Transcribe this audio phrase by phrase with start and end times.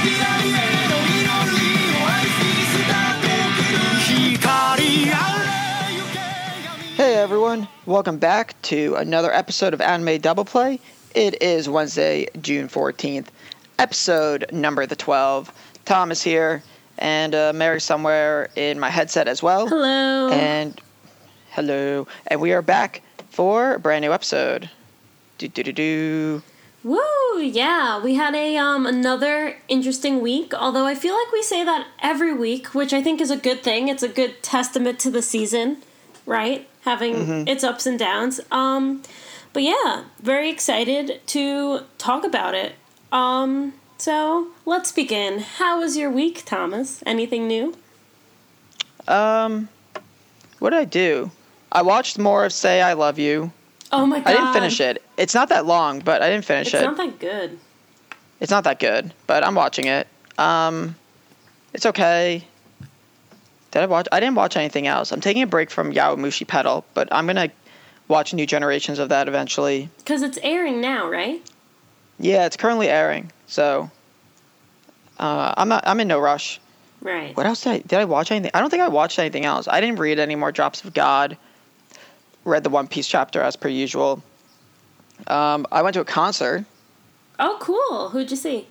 [0.04, 0.52] 未来へ
[0.90, 1.64] の祈り
[1.96, 2.36] を愛し
[2.68, 3.80] スタートを切る
[4.38, 5.48] 光あれ
[5.96, 6.20] 行け
[6.98, 10.80] Hey everyone, welcome back to another episode of Anime Double Play.
[11.14, 13.28] It is Wednesday, June 14th,
[13.80, 15.52] episode number the 12.
[15.86, 16.62] Tom is here,
[16.98, 19.68] and uh, Mary somewhere in my headset as well.
[19.68, 20.30] Hello.
[20.30, 20.80] And
[21.52, 24.71] hello, and we are back for a brand new episode.
[25.39, 26.43] Do do do do.
[26.83, 27.41] Woo!
[27.41, 30.53] Yeah, we had a um another interesting week.
[30.55, 33.63] Although I feel like we say that every week, which I think is a good
[33.63, 33.89] thing.
[33.89, 35.79] It's a good testament to the season,
[36.27, 36.69] right?
[36.83, 38.41] Having its ups and downs.
[38.51, 39.03] Um,
[39.53, 42.75] but yeah, very excited to talk about it.
[43.13, 45.41] Um, so let's begin.
[45.41, 47.03] How was your week, Thomas?
[47.05, 47.75] Anything new?
[49.07, 49.69] Um,
[50.59, 51.31] what did I do?
[51.73, 53.53] I watched more of Say I Love You.
[53.93, 54.27] Oh my god!
[54.29, 55.03] I didn't finish it.
[55.17, 56.79] It's not that long, but I didn't finish It's it.
[56.79, 57.59] It's not that good.
[58.41, 60.07] It's not that good, but I'm watching it.
[60.39, 60.97] Um,
[61.75, 62.45] it's okay.
[63.71, 64.09] Did I watch?
[64.11, 65.13] I didn't watch anything else.
[65.13, 67.51] I'm taking a break from Yao Yowamushi Pedal, but I'm gonna
[68.09, 69.89] watch new generations of that eventually.
[69.99, 71.43] Because it's airing now, right?
[72.19, 73.91] Yeah, it's currently airing, so
[75.19, 75.87] uh, I'm not.
[75.87, 76.61] I'm in no rush.
[77.03, 77.37] Right.
[77.37, 77.79] What else did I?
[77.79, 78.51] Did I watch anything?
[78.55, 79.69] I don't think I watched anything else.
[79.69, 81.37] I didn't read any more Drops of God.
[82.45, 84.23] Read the One Piece chapter as per usual.
[85.27, 86.65] Um, I went to a concert.
[87.39, 88.09] Oh, cool.
[88.11, 88.67] Who'd you see?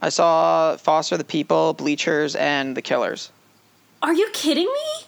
[0.00, 3.30] I saw Foster the People, Bleachers, and The Killers.
[4.02, 5.06] Are you kidding me?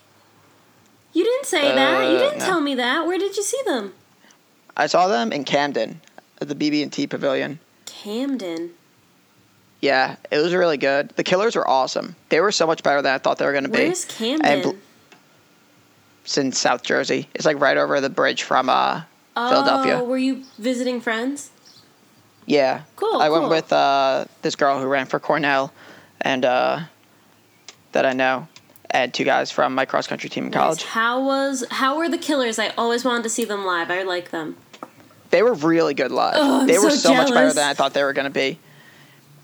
[1.12, 2.00] You didn't say that.
[2.10, 2.44] You Uh, didn't no.
[2.44, 3.06] tell me that.
[3.06, 3.92] Where did you see them?
[4.76, 6.00] I saw them in Camden
[6.40, 7.58] at the BB&T Pavilion.
[7.86, 8.70] Camden.
[9.80, 11.10] Yeah, it was really good.
[11.10, 12.16] The Killers were awesome.
[12.30, 13.84] They were so much better than I thought they were going to be.
[13.84, 14.62] Where's Camden?
[14.62, 14.70] bl-
[16.24, 17.28] It's in South Jersey.
[17.34, 19.02] It's like right over the bridge from uh,
[19.34, 20.00] Philadelphia.
[20.00, 21.50] Oh, were you visiting friends?
[22.46, 22.82] Yeah.
[22.96, 25.72] Cool, I went with uh, this girl who ran for Cornell,
[26.20, 26.80] and uh,
[27.92, 28.48] that I know,
[28.90, 30.80] and two guys from my cross country team in college.
[30.80, 30.88] Nice.
[30.88, 32.58] How was how were the Killers?
[32.58, 33.90] I always wanted to see them live.
[33.90, 34.56] I like them.
[35.30, 36.36] They were really good live.
[36.36, 38.30] Oh, I'm they were so so much better than I thought they were going to
[38.30, 38.58] be.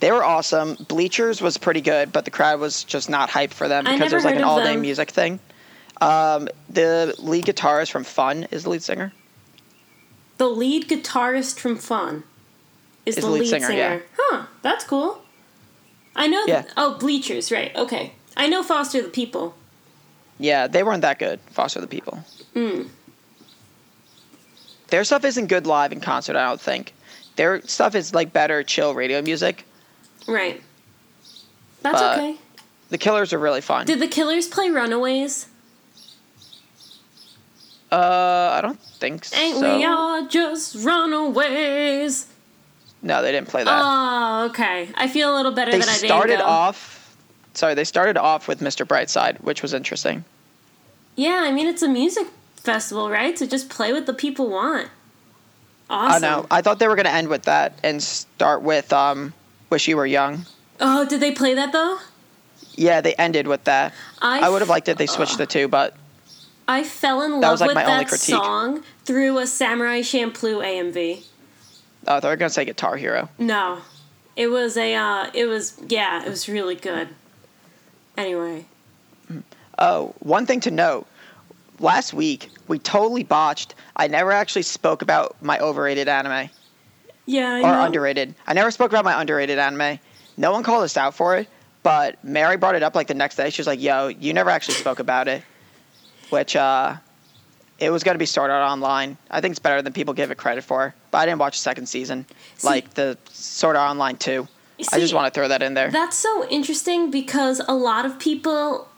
[0.00, 0.76] They were awesome.
[0.88, 4.16] Bleachers was pretty good, but the crowd was just not hyped for them because it
[4.16, 5.40] was like an all day music thing.
[6.00, 9.12] Um, the lead guitarist from Fun is the lead singer.
[10.38, 12.24] The lead guitarist from Fun
[13.04, 13.70] is, the, lead, singer.
[13.70, 13.98] yeah.
[14.16, 15.22] Huh, that's cool.
[16.16, 16.44] I know.
[16.46, 16.64] Yeah.
[16.76, 17.74] oh, Bleachers, right?
[17.76, 19.54] Okay, I know Foster the People.
[20.38, 21.38] Yeah, they weren't that good.
[21.50, 22.24] Foster the People.
[22.54, 22.88] Mm.
[24.88, 26.34] Their stuff isn't good live in concert.
[26.36, 26.94] I don't think.
[27.36, 29.64] Their stuff is like better chill radio music.
[30.26, 30.62] Right.
[31.82, 32.36] That's But- okay.
[32.88, 33.86] The Killers are really fun.
[33.86, 35.46] Did the Killers play Runaways?
[37.92, 39.36] Uh, I don't think so.
[39.36, 42.26] Ain't we all just runaways?
[43.02, 43.80] No, they didn't play that.
[43.82, 44.90] Oh, okay.
[44.94, 47.16] I feel a little better they that I didn't started off.
[47.54, 48.86] Sorry, they started off with Mr.
[48.86, 50.24] Brightside, which was interesting.
[51.16, 53.38] Yeah, I mean it's a music festival, right?
[53.38, 54.88] So just play what the people want.
[55.88, 56.24] Awesome.
[56.24, 56.46] I know.
[56.50, 59.32] I thought they were going to end with that and start with um,
[59.70, 60.46] "Wish You Were Young."
[60.78, 61.98] Oh, did they play that though?
[62.74, 63.92] Yeah, they ended with that.
[64.22, 65.94] I I would have liked it if they switched the two, but
[66.70, 71.24] I fell in That love like, with that song through a Samurai Champloo AMV.
[72.06, 73.28] oh, they were to say Guitar Hero.
[73.38, 73.78] No,
[74.36, 74.94] it was a.
[74.94, 77.08] Uh, it was yeah, it was really good.
[78.16, 78.66] Anyway,
[79.78, 81.06] Oh, one thing to note.
[81.80, 83.74] Last week, we totally botched.
[83.96, 86.50] I never actually spoke about my overrated anime
[87.26, 87.84] yeah, I or know.
[87.84, 88.34] underrated.
[88.46, 89.98] I never spoke about my underrated anime.
[90.36, 91.48] No one called us out for it,
[91.82, 93.50] but Mary brought it up like the next day.
[93.50, 95.42] She was like, "Yo, you never actually spoke about it,"
[96.30, 96.96] which uh,
[97.78, 99.16] it was going to be Art Online.
[99.30, 100.94] I think it's better than people give it credit for.
[101.10, 102.26] But I didn't watch the second season,
[102.56, 104.48] See- like the Sword Art Online two.
[104.92, 105.90] I just want to throw that in there.
[105.90, 108.88] That's so interesting because a lot of people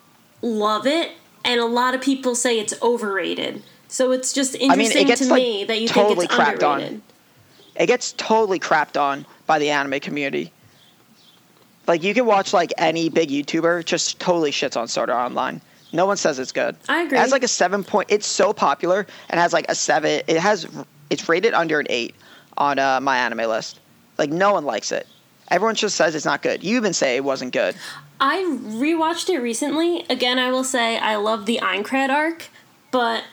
[0.41, 1.11] love it
[1.45, 3.63] and a lot of people say it's overrated.
[3.89, 6.35] So it's just mean, it interesting gets, to like, me that you totally think it's
[6.35, 6.81] crapped on.
[6.81, 7.03] underrated.
[7.77, 10.53] it gets totally crapped on by the anime community.
[11.89, 15.61] Like you can watch like any big YouTuber just totally shits on Sword Art Online.
[15.93, 16.77] No one says it's good.
[16.89, 17.19] I agree.
[17.19, 18.11] It has like a seven point.
[18.11, 20.23] It's so popular and has like a seven.
[20.27, 20.67] It has.
[21.11, 22.15] It's rated under an eight
[22.57, 23.81] on uh, my anime list.
[24.19, 25.07] Like no one likes it.
[25.49, 26.65] Everyone just says it's not good.
[26.65, 27.77] You even say it wasn't good.
[28.19, 30.07] I rewatched it recently.
[30.09, 32.49] Again, I will say I love the Aincrad arc,
[32.91, 33.25] but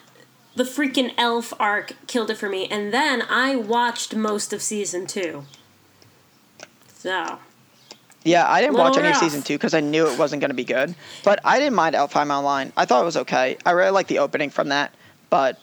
[0.56, 2.68] the freaking elf arc killed it for me.
[2.68, 5.46] And then I watched most of season two.
[6.88, 7.40] So
[8.30, 10.52] Yeah, I didn't watch Little any of season two because I knew it wasn't going
[10.52, 10.94] to be good.
[11.24, 12.72] But I didn't mind Alfheim Online.
[12.78, 13.58] I thought it was okay.
[13.66, 14.94] I really liked the opening from that,
[15.30, 15.60] but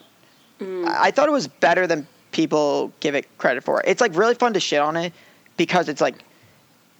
[0.61, 3.81] I I thought it was better than people give it credit for.
[3.85, 5.13] It's like really fun to shit on it
[5.55, 6.15] because it's like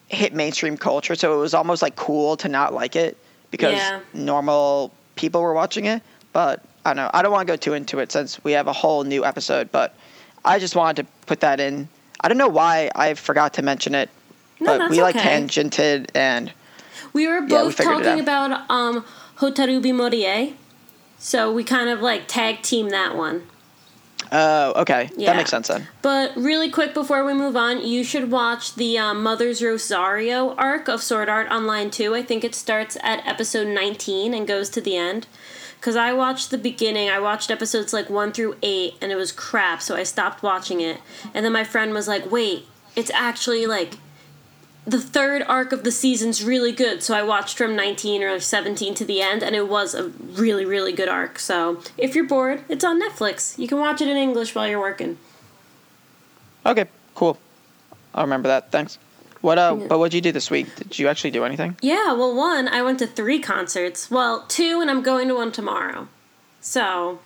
[0.08, 1.16] hit mainstream culture.
[1.16, 3.18] So it was almost like cool to not like it
[3.52, 4.00] because Yeah.
[4.14, 6.02] normal people were watching it.
[6.32, 7.12] But I don't know.
[7.14, 9.72] I don't want to go too into it since we have a whole new episode.
[9.72, 9.96] But
[10.46, 11.90] I just wanted to put that in.
[12.22, 14.10] I don't know why I forgot to mention it,
[14.60, 15.42] No, but we like okay.
[15.42, 16.52] tangented and
[17.14, 19.06] We were both figured it talking about um,
[19.38, 20.56] Hotarubi Morie,
[21.18, 23.44] so we kind of like tag team that one.
[24.32, 25.32] oh, okay, Yeah.
[25.32, 25.88] that makes sense then.
[26.02, 30.88] But really quick before we move on, you should watch the um, Mother's Rosario arc
[30.88, 32.14] of Sword Art Online 2.
[32.16, 35.28] I think it starts at episode 19 and goes to the end.
[35.80, 39.32] Because I watched the beginning, I watched episodes like 1 through 8, and it was
[39.32, 41.00] crap, so I stopped watching it.
[41.36, 42.66] And then my friend was like, wait,
[42.96, 43.94] it's actually like
[44.88, 47.04] the third arc of the season's really good.
[47.04, 50.64] So I watched from 19 or 17 to the end, and it was a really,
[50.64, 51.38] really good arc.
[51.40, 53.60] So if you're bored, it's on Netflix.
[53.60, 55.18] You can watch it in English while you're working.
[56.66, 56.86] Okay,
[57.16, 57.38] cool.
[58.16, 58.72] I'll remember that.
[58.72, 58.98] Thanks.
[59.42, 59.76] What uh?
[59.76, 60.74] But what'd you do this week?
[60.76, 61.78] Did you actually do anything?
[61.82, 64.10] Yeah, well, one, I went to three concerts.
[64.10, 66.08] Well, two, and I'm going to one tomorrow.
[66.60, 67.20] So,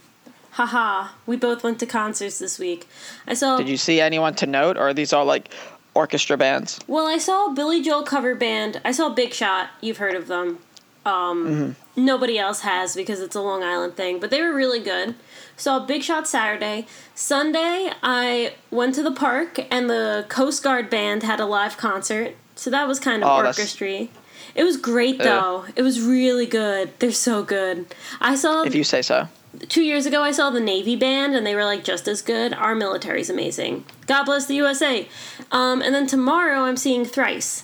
[0.51, 2.87] haha, we both went to concerts this week.
[3.25, 3.57] I saw.
[3.57, 5.53] Did you see anyone to note, or are these all like
[5.93, 6.79] orchestra bands?
[6.87, 8.81] Well, I saw a Billy Joel cover band.
[8.85, 9.69] I saw Big Shot.
[9.81, 10.59] You've heard of them.
[11.05, 11.71] Um, Mm-hmm.
[12.05, 15.13] Nobody else has because it's a Long Island thing, but they were really good.
[15.57, 16.87] Saw Big Shot Saturday.
[17.15, 22.35] Sunday, I went to the park and the Coast Guard band had a live concert.
[22.55, 24.09] So that was kind of Oh.
[24.55, 25.65] It was great though.
[25.75, 26.93] It was really good.
[26.99, 27.93] They're so good.
[28.21, 29.27] I saw If you say so.
[29.69, 32.53] Two years ago I saw the Navy band and they were like just as good.
[32.53, 33.85] Our military's amazing.
[34.07, 35.07] God bless the USA.
[35.51, 37.63] Um, and then tomorrow I'm seeing Thrice.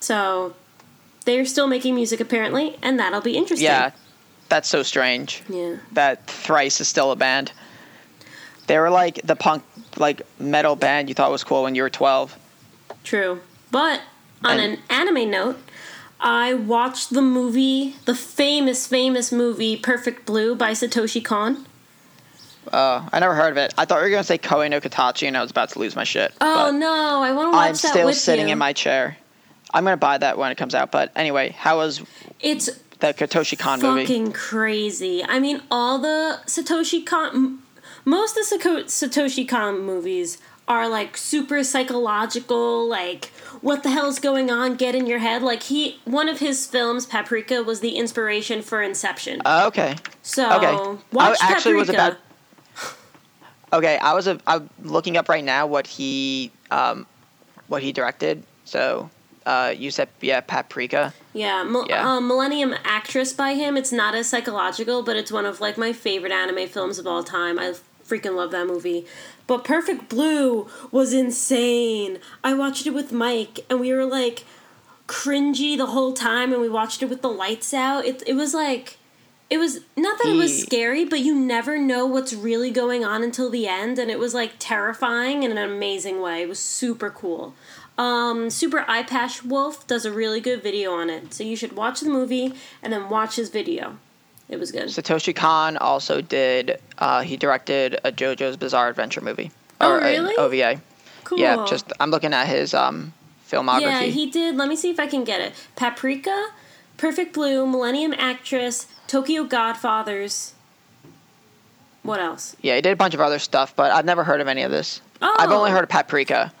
[0.00, 0.54] So
[1.24, 3.66] they're still making music apparently, and that'll be interesting.
[3.66, 3.90] Yeah,
[4.48, 5.42] that's so strange.
[5.48, 5.76] Yeah.
[5.92, 7.52] That Thrice is still a band.
[8.66, 9.62] They were like the punk,
[9.96, 12.36] like metal band you thought was cool when you were twelve.
[13.04, 13.40] True.
[13.70, 14.00] But
[14.44, 15.58] on And- an anime note,
[16.20, 21.64] I watched the movie, the famous, famous movie Perfect Blue by Satoshi Kon.
[22.72, 23.72] Uh, I never heard of it.
[23.78, 25.96] I thought you were gonna say Koe no Katachi, and I was about to lose
[25.96, 26.32] my shit.
[26.40, 27.66] Oh no, I want to watch that.
[27.66, 28.52] I'm that still with sitting you.
[28.52, 29.16] in my chair.
[29.72, 30.90] I'm gonna buy that when it comes out.
[30.90, 32.02] But anyway, how was
[32.40, 32.66] It's
[33.00, 34.02] the Satoshi Kon movie?
[34.02, 35.24] fucking crazy.
[35.24, 37.60] I mean, all the Satoshi Kon,
[38.04, 44.50] most of the Satoshi Kon movies are like super psychological, like what the hell's going
[44.50, 45.42] on, get in your head.
[45.42, 49.42] Like he, one of his films, Paprika, was the inspiration for Inception.
[49.44, 49.96] Uh, okay.
[50.22, 51.00] so okay.
[51.12, 51.78] watch I actually Paprika.
[51.78, 52.16] was about.
[53.70, 57.06] Okay, I was a, I'm looking up right now what he um,
[57.66, 58.42] what he directed.
[58.64, 59.10] So
[59.44, 61.12] uh, you said yeah, Paprika.
[61.34, 62.16] Yeah, Mil- Yeah.
[62.16, 63.76] Um, Millennium Actress by him.
[63.76, 67.22] It's not as psychological, but it's one of like my favorite anime films of all
[67.22, 67.58] time.
[67.58, 67.74] I
[68.06, 69.06] freaking love that movie.
[69.48, 72.20] But Perfect Blue was insane.
[72.44, 74.44] I watched it with Mike, and we were like
[75.08, 78.04] cringy the whole time, and we watched it with the lights out.
[78.04, 78.98] It it was like.
[79.50, 83.22] It was not that it was scary, but you never know what's really going on
[83.22, 86.42] until the end, and it was like terrifying in an amazing way.
[86.42, 87.54] It was super cool.
[87.96, 92.00] Um, Super Eyepatch Wolf does a really good video on it, so you should watch
[92.00, 92.52] the movie
[92.82, 93.96] and then watch his video.
[94.48, 94.84] It was good.
[94.84, 96.80] Satoshi Kon also did.
[96.96, 99.50] Uh, he directed a JoJo's Bizarre Adventure movie.
[99.80, 100.36] Oh, Or an really?
[100.36, 100.80] OVA.
[101.24, 101.38] Cool.
[101.38, 103.12] Yeah, just I'm looking at his um,
[103.48, 103.82] filmography.
[103.82, 104.56] yeah, he did.
[104.56, 105.52] Let me see if I can get it.
[105.76, 106.48] Paprika,
[106.96, 110.54] Perfect Blue, Millennium Actress, Tokyo Godfathers.
[112.02, 112.56] What else?
[112.62, 114.70] Yeah, he did a bunch of other stuff, but I've never heard of any of
[114.70, 115.02] this.
[115.20, 116.52] Oh, I've only heard of Paprika.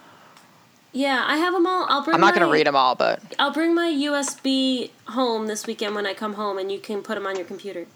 [0.98, 1.86] Yeah, I have them all.
[1.88, 2.14] I'll bring.
[2.16, 5.94] I'm not my, gonna read them all, but I'll bring my USB home this weekend
[5.94, 7.86] when I come home, and you can put them on your computer.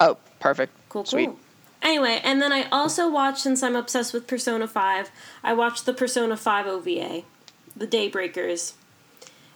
[0.00, 0.72] oh, perfect.
[0.88, 1.26] Cool, Sweet.
[1.26, 1.38] cool.
[1.80, 5.10] Anyway, and then I also watched, since I'm obsessed with Persona 5,
[5.44, 7.22] I watched the Persona 5 OVA,
[7.76, 8.72] The Daybreakers.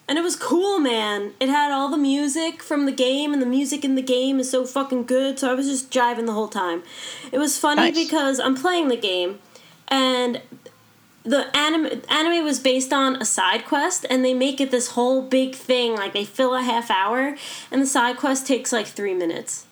[0.07, 1.33] And it was cool, man.
[1.40, 4.49] It had all the music from the game, and the music in the game is
[4.49, 6.85] so fucking good, so I was just jiving the whole time.
[7.33, 8.04] It was funny Nice.
[8.04, 9.40] because I'm playing the game,
[9.88, 10.40] and
[11.24, 15.22] the anime anime was based on a side quest and they make it this whole
[15.22, 17.36] big thing like they fill a half hour
[17.70, 19.66] and the side quest takes like three minutes.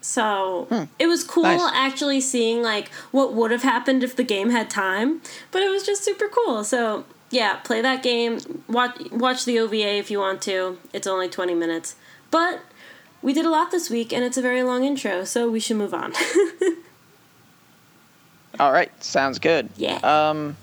[0.00, 1.56] So it was cool Hmm.
[1.58, 1.72] Nice.
[1.74, 5.84] actually seeing like what would have happened if the game had time but it was
[5.84, 6.64] just super cool.
[6.64, 10.78] So yeah play that game watch watch the ova if you want to.
[10.92, 11.96] It's only 20 minutes.
[12.30, 12.60] But
[13.22, 15.76] we did a lot this week and it's a very long intro so we should
[15.76, 16.12] move on
[18.58, 19.68] All right, sounds good.
[19.76, 19.96] Yeah.
[19.98, 20.56] Um,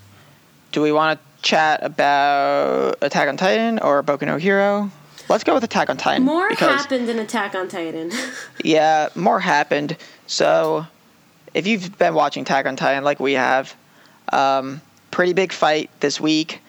[0.71, 4.89] do we want to chat about Attack on Titan or Boku no Hero?
[5.29, 6.23] Let's go with Attack on Titan.
[6.23, 8.11] more because, happened in attack on titan
[8.63, 9.95] Yeah, more happened.
[10.27, 10.85] So,
[11.53, 13.73] if you've been watching Attack on Titan like we have,
[14.31, 14.81] um,
[15.11, 16.59] pretty big fight this week.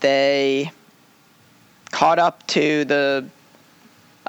[0.00, 0.70] They
[1.92, 3.24] caught up to the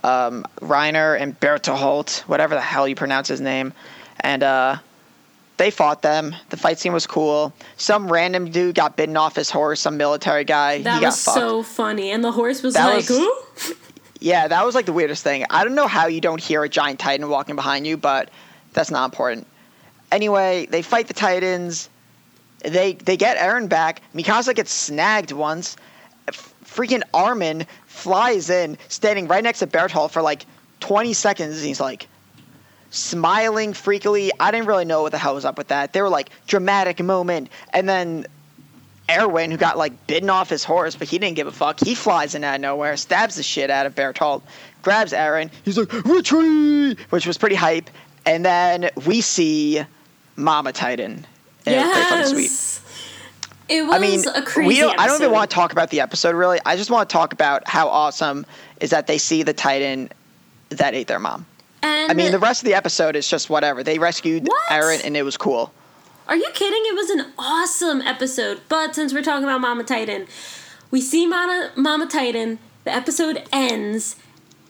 [0.04, 3.74] um, Reiner and Berthold, whatever the hell you pronounce his name,
[4.20, 4.78] and uh,
[5.58, 6.36] they fought them.
[6.50, 7.54] The fight scene was cool.
[7.78, 9.80] Some random dude got bitten off his horse.
[9.82, 10.82] Some military guy.
[10.82, 13.44] That he got was so funny, and the horse was That like, was- "Ooh."
[14.22, 15.46] Yeah, that was like the weirdest thing.
[15.52, 18.32] I don't know how you don't hear a giant titan walking behind you, but
[18.74, 19.46] that's not important.
[20.12, 21.90] Anyway, they fight the titans.
[22.64, 24.02] They they get Eren back.
[24.16, 25.76] Mikasa gets snagged once.
[26.66, 30.46] Freaking Armin flies in, standing right next to Berthold for like
[30.80, 31.58] 20 seconds.
[31.58, 32.08] And he's like
[32.96, 34.30] smiling freakily.
[34.40, 35.94] I didn't really know what the hell was up with that.
[35.94, 38.25] They were like dramatic moment, and then
[39.10, 41.80] Erwin, who got like bitten off his horse, but he didn't give a fuck.
[41.80, 44.42] He flies in out of nowhere, stabs the shit out of Bertolt,
[44.82, 45.52] grabs Eren.
[45.64, 47.00] He's like, retreat!
[47.12, 47.90] Which was pretty hype.
[48.25, 49.84] And then we see
[50.36, 51.25] Mama Titan.
[51.66, 52.42] And it was pretty fucking sweet.
[52.44, 52.82] Yes.
[53.68, 55.90] It was I mean, a crazy we don't, I don't even want to talk about
[55.90, 56.60] the episode really.
[56.66, 58.46] I just want to talk about how awesome
[58.80, 60.10] is that they see the Titan
[60.70, 61.46] that ate their mom.
[61.86, 63.84] And I mean, the rest of the episode is just whatever.
[63.84, 64.70] They rescued What?
[64.70, 65.72] Eren and it was cool.
[66.27, 66.82] Are you kidding?
[66.86, 68.62] It was an awesome episode.
[68.68, 70.25] But since we're talking about Mama Titan,
[70.89, 74.15] we see Mama, Mama Titan, the episode ends,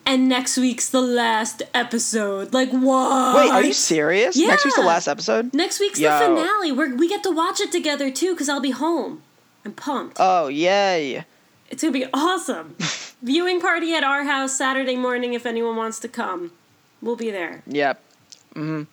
[0.05, 2.51] and next week's the last episode.
[2.53, 3.37] Like, what?
[3.37, 4.35] Wait, are you serious?
[4.35, 4.47] Yeah.
[4.47, 5.53] Next week's the last episode?
[5.53, 6.11] Next week's Yo.
[6.11, 6.73] the finale.
[6.73, 9.21] We're, we get to watch it together too because I'll be home.
[9.63, 10.17] I'm pumped.
[10.19, 11.23] Oh, yay.
[11.69, 12.75] It's gonna be awesome.
[13.21, 16.51] Viewing party at our house Saturday morning if anyone wants to come.
[17.01, 17.63] We'll be there.
[17.67, 18.01] Yep.
[18.55, 18.83] Mm-hmm.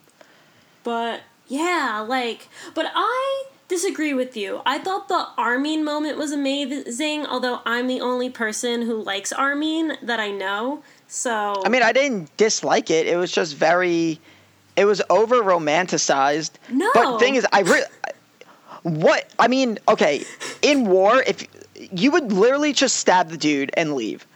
[0.84, 4.60] But yeah, like, but I disagree with you.
[4.66, 9.96] I thought the Armin moment was amazing, although I'm the only person who likes Armin
[10.02, 10.82] that I know.
[11.08, 13.06] So I mean, I didn't dislike it.
[13.06, 14.20] It was just very,
[14.76, 16.52] it was over romanticized.
[16.70, 16.90] No.
[16.94, 17.86] But thing is, I really,
[18.82, 20.24] what I mean, okay,
[20.60, 21.46] in war, if
[21.92, 24.26] you would literally just stab the dude and leave.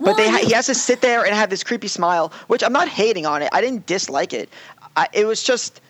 [0.00, 2.32] But they Well, ha- you- he has to sit there and have this creepy smile,
[2.48, 3.48] which I'm not hating on it.
[3.52, 4.48] I didn't dislike it.
[4.96, 5.80] I, it was just,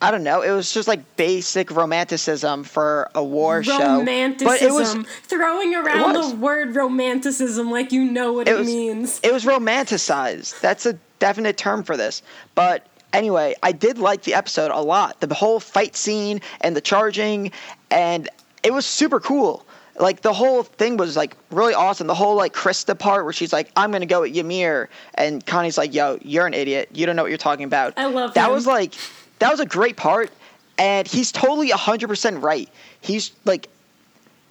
[0.00, 0.42] I don't know.
[0.42, 3.98] It was just like basic romanticism for a war show.
[3.98, 4.48] romanticism.
[4.48, 8.66] But it was throwing around the word romanticism like you know what it, it was
[8.66, 9.20] means.
[9.22, 10.60] it was romanticized.
[10.60, 12.22] That's a definite term for this.
[12.54, 15.20] But anyway, I did like the episode a lot.
[15.20, 17.52] The whole fight scene and the charging,
[17.90, 18.28] and
[18.62, 19.64] it was super cool.
[19.98, 22.06] Like the whole thing was like really awesome.
[22.06, 25.76] The whole like Krista part where she's like, "I'm gonna go with Ymir," and Connie's
[25.76, 26.88] like, "Yo, you're an idiot.
[26.94, 28.46] You don't know what you're talking about." I love that.
[28.46, 28.52] him.
[28.52, 28.94] Was like
[29.38, 30.30] that was a great part,
[30.78, 32.68] and he's totally hundred percent right.
[33.00, 33.68] He's like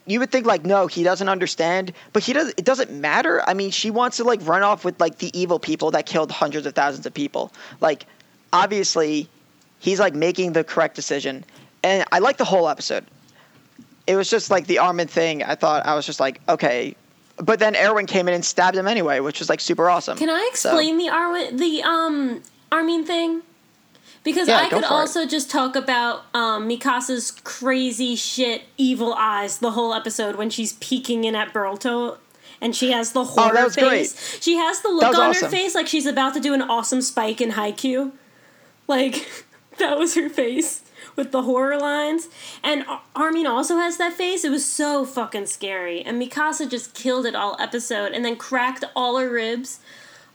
[0.06, 3.54] you would think like no he doesn't understand but he does it doesn't matter i
[3.54, 6.66] mean she wants to like run off with like the evil people that killed hundreds
[6.66, 8.06] of thousands of people like
[8.52, 9.30] obviously
[9.80, 11.46] he's like making the correct decision
[11.84, 13.06] and i like the whole episode
[14.12, 16.96] it was just like the armin thing i thought i was just like okay
[17.38, 20.30] but then erwin came in and stabbed him anyway which was like super awesome Can
[20.30, 22.42] I So- explain the Armin the um
[22.72, 23.42] Armin thing?
[24.24, 24.92] Because Yeah, I could for it.
[24.92, 30.74] also just talk about um, Mikasa's crazy shit, evil eyes the whole episode when she's
[30.74, 32.18] peeking in at Berto,
[32.62, 34.40] and she has the horror Oh, that was face.
[34.40, 37.42] She has the look on her face like she's about to do an awesome spike
[37.42, 38.12] in Haikyuu.
[38.88, 39.46] Like
[39.80, 40.81] that was her face
[41.16, 42.28] with the horror lines.
[42.64, 44.44] And Ar- Armin also has that face.
[44.44, 46.02] It was so fucking scary.
[46.02, 49.80] And Mikasa just killed it all episode and then cracked all her ribs.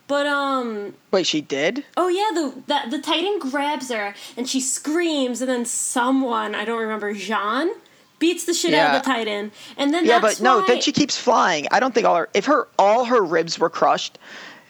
[0.09, 4.61] But um wait she did oh yeah, the that the Titan grabs her and she
[4.61, 7.71] screams and then someone, I don't remember, Jean
[8.21, 9.50] beats the shit out of the Titan.
[9.76, 12.28] And then yeah but no why- then she keeps flying i don't think all her
[12.35, 14.18] if her all her ribs were crushed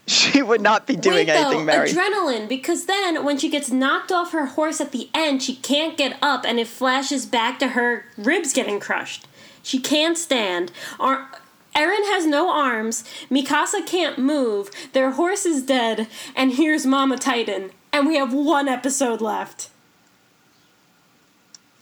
[0.06, 3.70] she would not be doing Wait, anything though, mary adrenaline, because then when she gets
[3.70, 7.58] knocked off her horse at the end, she can't get up, and it flashes back
[7.58, 9.26] to her ribs getting crushed.
[9.62, 10.70] She can't stand.
[11.00, 11.28] Ar-
[11.74, 13.04] Eren has no arms.
[13.30, 14.70] Mikasa can't move.
[14.92, 19.70] Their horse is dead, and here's Mama Titan, and we have one episode left.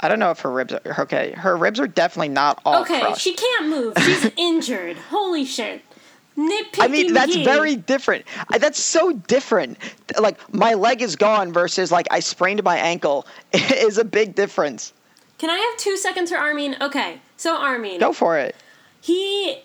[0.00, 1.32] I don't know if her ribs are okay.
[1.32, 3.20] Her ribs are definitely not all Okay, crushed.
[3.22, 3.94] she can't move.
[4.04, 4.96] She's injured.
[5.10, 5.82] Holy shit.
[6.36, 8.24] Nitpicking I mean, that's very different.
[8.48, 9.78] I- That's so different.
[10.18, 14.92] Like my leg is gone versus like I sprained my ankle is a big difference.
[15.38, 16.76] Can I have two seconds for Armin?
[16.80, 17.98] Okay, so Armin.
[18.00, 18.56] Go for it.
[19.00, 19.58] he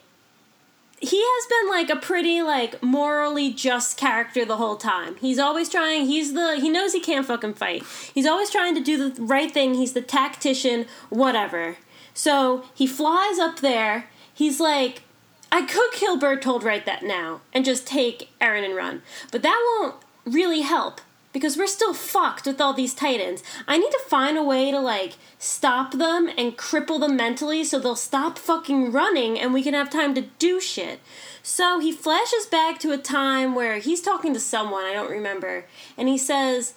[1.01, 5.15] he has been like a pretty like morally just character the whole time.
[5.21, 6.05] He's always trying.
[6.07, 7.83] He's the he knows he can't fucking fight.
[8.13, 9.75] He's always trying to do the right thing.
[9.75, 11.77] He's the tactician, whatever.
[12.13, 14.09] So he flies up there.
[14.33, 15.03] He's like,
[15.51, 19.01] I could kill Bertolt right that now and just take Eren and run,
[19.31, 21.01] but that won't really help
[21.31, 23.43] because we're still fucked with all these titans.
[23.67, 27.79] I need to find a way to like stop them and cripple them mentally so
[27.79, 30.99] they'll stop fucking running and we can have time to do shit.
[31.43, 35.65] So he flashes back to a time where he's talking to someone, I don't remember,
[35.97, 36.73] and he says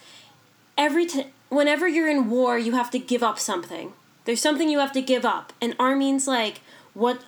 [0.79, 3.93] every t- whenever you're in war, you have to give up something.
[4.25, 5.53] There's something you have to give up.
[5.61, 6.61] And Armin's like,
[6.95, 7.21] "What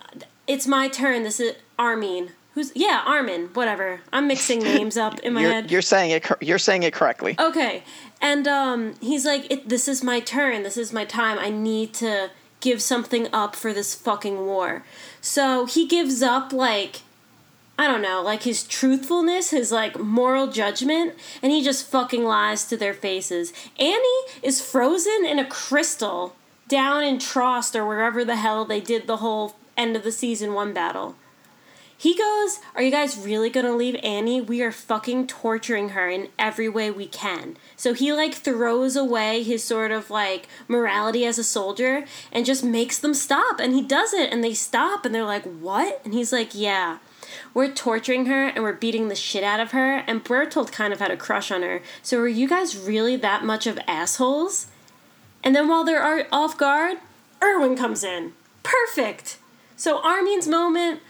[0.47, 1.23] it's my turn.
[1.23, 3.99] This is Armin." Who's yeah, Armin, whatever.
[4.13, 5.71] I'm mixing names up in my you're, head.
[5.71, 6.25] you're saying it.
[6.39, 7.35] You're saying it correctly.
[7.37, 7.83] Okay.
[8.21, 10.63] And um, he's like, it, This is my turn.
[10.63, 11.37] This is my time.
[11.37, 12.31] I need to
[12.61, 14.83] give something up for this fucking war.
[15.21, 17.01] So he gives up, like,
[17.77, 22.65] I don't know, like his truthfulness, his, like, moral judgment, and he just fucking lies
[22.65, 23.53] to their faces.
[23.77, 26.35] Annie is frozen in a crystal
[26.67, 30.53] down in Trost or wherever the hell they did the whole end of the season
[30.53, 31.15] one battle.
[31.97, 34.41] He goes, Are you guys really gonna leave Annie?
[34.41, 37.55] We are fucking torturing her in every way we can.
[37.77, 42.63] So he like throws away his sort of like morality as a soldier and just
[42.63, 43.59] makes them stop.
[43.59, 46.01] And he does it and they stop and they're like, What?
[46.03, 46.97] And he's like, Yeah.
[47.53, 49.97] We're torturing her and we're beating the shit out of her.
[50.07, 51.81] And Bertolt kind of had a crush on her.
[52.03, 54.67] So are you guys really that much of assholes?
[55.45, 56.97] And then while they're off guard,
[57.41, 58.33] Erwin comes in.
[58.63, 59.37] Perfect.
[59.77, 61.01] So Armin's moment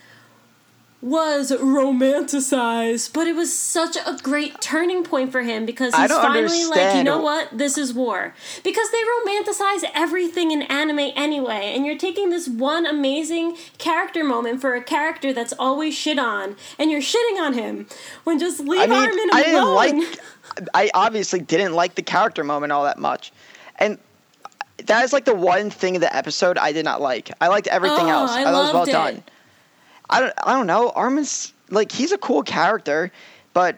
[1.01, 6.65] was romanticized, but it was such a great turning point for him because he's finally
[6.65, 7.55] like, you know what?
[7.55, 8.33] This is war.
[8.63, 14.61] Because they romanticize everything in anime anyway, and you're taking this one amazing character moment
[14.61, 17.85] for a character that's always shit on, and you're shitting on him
[18.23, 20.19] when just leave I mean, Armin I didn't like.
[20.73, 23.31] I obviously didn't like the character moment all that much,
[23.77, 23.99] and
[24.87, 27.31] that is like the one thing of the episode I did not like.
[27.41, 28.31] I liked everything Oh, else.
[28.31, 28.91] I thought it was well it.
[28.91, 29.23] done.
[30.09, 30.33] I don't.
[30.43, 30.91] I don't know.
[30.95, 33.11] Armin's like he's a cool character,
[33.53, 33.77] but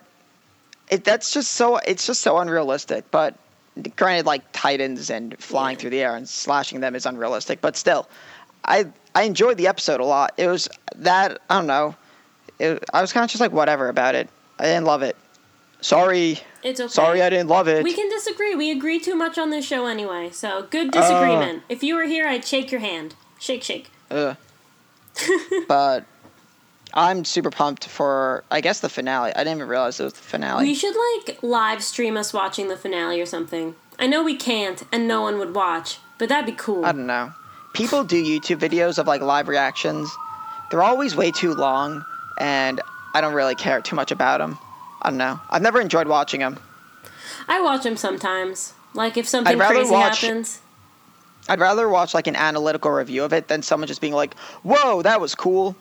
[0.90, 1.78] it, that's just so.
[1.78, 3.10] It's just so unrealistic.
[3.12, 3.36] But
[3.96, 5.82] granted, like Titans and flying Yeah.
[5.82, 7.62] through the air and slashing them is unrealistic.
[7.62, 8.08] But still,
[8.66, 10.34] I I enjoyed the episode a lot.
[10.38, 11.96] It was that I don't know.
[12.60, 14.30] It, I was kind of just like whatever about it.
[14.60, 15.16] I didn't love it.
[15.82, 16.40] Sorry.
[16.64, 16.90] It's okay.
[16.90, 17.84] Sorry, I didn't love it.
[17.84, 18.56] We can disagree.
[18.56, 20.32] We agree too much on this show anyway.
[20.32, 21.60] So good disagreement.
[21.60, 23.16] Uh, if you were here, I'd shake your hand.
[23.40, 23.90] Shake, shake.
[24.10, 24.38] Uh, Ugh.
[25.68, 26.06] but
[26.94, 29.32] I'm super pumped for I guess the finale.
[29.36, 30.66] I didn't even realize it was the finale.
[30.66, 33.76] We should like live stream us watching the finale or something.
[34.00, 36.86] I know we can't, and no one would watch, but that'd be cool.
[36.86, 37.34] I don't know.
[37.74, 40.10] People do YouTube videos of like live reactions.
[40.70, 42.06] They're always way too long,
[42.40, 42.82] and
[43.14, 44.60] I don't really care too much about them.
[45.08, 45.40] I don't know.
[45.50, 46.60] I've never enjoyed watching them.
[47.48, 48.74] I watch them sometimes.
[48.94, 50.60] Like if something crazy watch- happens.
[51.48, 55.02] I'd rather watch like an analytical review of it than someone just being like, "Whoa,
[55.04, 55.78] that was cool."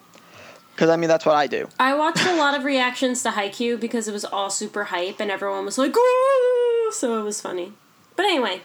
[0.72, 1.68] Because I mean, that's what I do.
[1.80, 5.28] I watched a lot of reactions to Haikyuu because it was all super hype and
[5.28, 6.92] everyone was like, Woo!
[6.92, 7.72] so it was funny.
[8.14, 8.60] But anyway,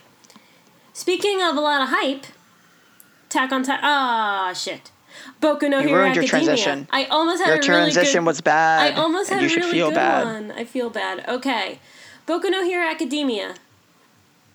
[0.93, 2.25] speaking of a lot of hype,
[3.27, 3.79] Attack on Titan.
[3.83, 4.91] Ah, shit.
[5.41, 6.45] Boku no You Hero ruined your Academia.
[6.45, 6.87] transition.
[6.91, 8.93] I almost had Your a really transition good, was bad.
[8.93, 10.23] I almost had you a should really feel good bad.
[10.25, 10.51] one.
[10.51, 11.27] I feel bad.
[11.27, 11.79] Okay.
[12.27, 13.55] Boku no Hero Academia.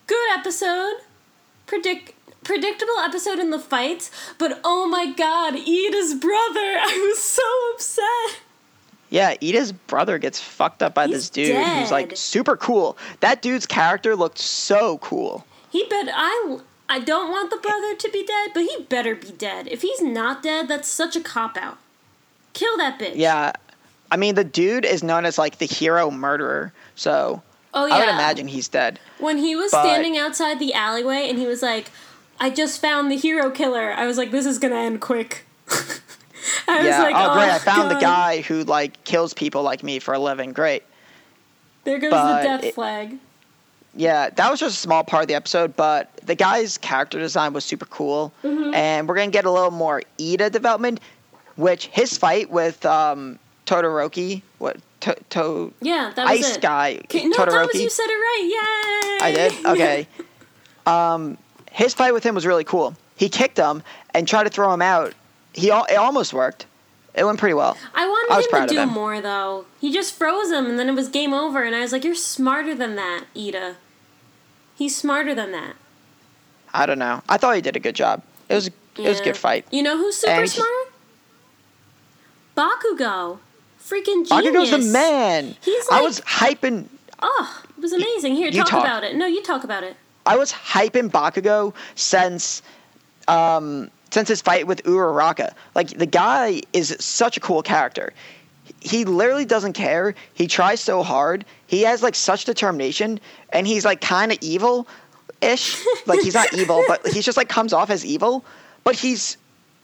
[0.07, 0.94] Good episode.
[1.66, 2.12] Predict
[2.44, 6.31] predictable episode in the fights, but oh my god, Iida's brother.
[6.81, 7.42] I was so
[7.74, 8.40] upset.
[9.11, 12.96] Yeah, Iida's brother gets fucked up by He's this dude who's like super cool.
[13.20, 15.44] That dude's character looked so cool.
[15.70, 19.33] He bet I I don't want the brother to be dead, but he better be
[19.33, 19.66] dead.
[19.68, 21.79] If he's not dead, that's such a cop out.
[22.53, 23.16] Kill that bitch.
[23.16, 23.53] Yeah,
[24.11, 27.42] I mean the dude is known as like the hero murderer, so
[27.75, 27.94] Oh yeah.
[27.94, 28.99] I would imagine he's dead.
[29.18, 31.90] when he was but- standing outside the alleyway and he was like,
[32.40, 35.44] "I just found the hero killer." I was like, "This is gonna end quick."
[36.68, 37.03] I was yeah.
[37.03, 37.51] like, oh, great!
[37.51, 40.53] I oh, found the guy who like kills people like me for a living.
[40.53, 40.85] Great.
[41.85, 43.18] There goes but the death it- flag.
[43.96, 47.52] Yeah, that was just a small part of the episode, but the guy's character design
[47.54, 48.74] was super cool, Mm-hmm.
[48.74, 51.00] and we're gonna get a little more Iida development,
[51.56, 56.61] which his fight with um, Todoroki, what to, to Yeah, that was Ice it.
[56.62, 57.50] Guy Okay, no, Todoroki.
[57.72, 59.18] Thomas, you said it right.
[59.22, 59.26] Yay!
[59.26, 59.52] I did.
[59.66, 60.09] Okay.
[60.87, 61.38] um,
[61.72, 62.94] his fight with him was really cool.
[63.16, 63.82] He kicked him
[64.14, 65.14] and tried to throw him out.
[65.52, 66.66] He al- it almost worked.
[67.14, 67.78] It went pretty well.
[67.94, 68.88] I wanted I was him to do him.
[68.90, 69.64] more though.
[69.80, 72.14] He just froze him and then it was game over and I was like, You're
[72.14, 73.76] smarter than that, Iida.
[74.77, 75.75] He's smarter than that.
[76.73, 77.23] I don't know.
[77.29, 78.23] I thought he did a good job.
[78.49, 79.67] It was it was a good fight.
[79.71, 80.71] You know who's super And he- smart?
[82.57, 83.39] Bakugo.
[83.83, 84.31] Freaking genius.
[84.31, 85.55] Bakugo's the man.
[85.62, 86.87] He's like, I was hyping.
[87.23, 88.35] Oh, it was amazing.
[88.35, 88.85] Here, talk, talk.
[88.85, 89.15] about it.
[89.17, 89.97] No, you talk about it.
[90.27, 92.62] I was hyping Bakugo since
[93.29, 95.53] um, since his fight with Uraraka.
[95.75, 98.12] Like the guy is such a cool character.
[98.87, 100.14] He literally doesn't care.
[100.35, 101.44] He tries so hard.
[101.66, 103.18] He has like such determination,
[103.53, 104.87] and he's like kind of evil,
[105.40, 105.85] ish.
[106.07, 108.44] like he's not evil, but he's just like comes off as evil.
[108.85, 109.37] But he's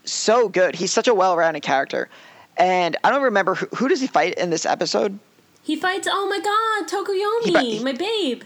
[0.05, 0.77] so good.
[0.77, 2.09] He's such a well-rounded character.
[2.57, 5.19] And I don't remember who, who does he fight in this episode.
[5.65, 6.07] He fights.
[6.11, 8.43] Oh my God, Tokoyami, He he- my babe.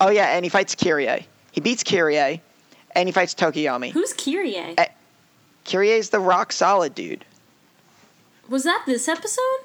[0.00, 1.26] Oh yeah, and he fights Kyrie.
[1.52, 2.40] He beats Kyrie,
[2.94, 3.90] and he fights Tokoyami.
[3.90, 4.56] Who's Kyrie?
[4.56, 4.86] Eh.
[5.64, 7.24] Kyrie's the rock solid dude.
[8.48, 9.60] Was that this episode?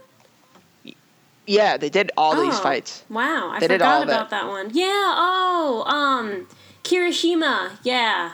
[1.48, 3.04] Yeah, they did all these Oh, fights.
[3.10, 4.10] Wow, I They forgot it.
[4.10, 4.70] about that one.
[4.74, 4.86] Yeah.
[5.18, 6.46] Oh, um,
[6.84, 7.72] Kirishima.
[7.84, 8.34] Yeah.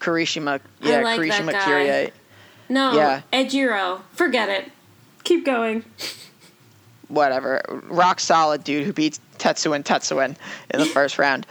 [0.00, 1.52] Kirishima, I yeah, like that guy.
[1.64, 2.12] Kyrie.
[2.68, 2.92] No.
[2.94, 3.22] Yeah.
[3.32, 4.00] Eijiro.
[4.12, 4.70] Forget it.
[5.24, 5.84] Keep going.
[7.08, 10.36] whatever, rock solid dude who beats Tetsutetsu Tetsutetsu
[10.72, 11.46] in the first round.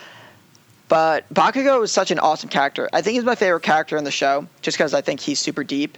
[0.89, 2.89] But Bakugo is such an awesome character.
[2.93, 5.63] I think he's my favorite character in the show, just because I think he's super
[5.63, 5.97] deep,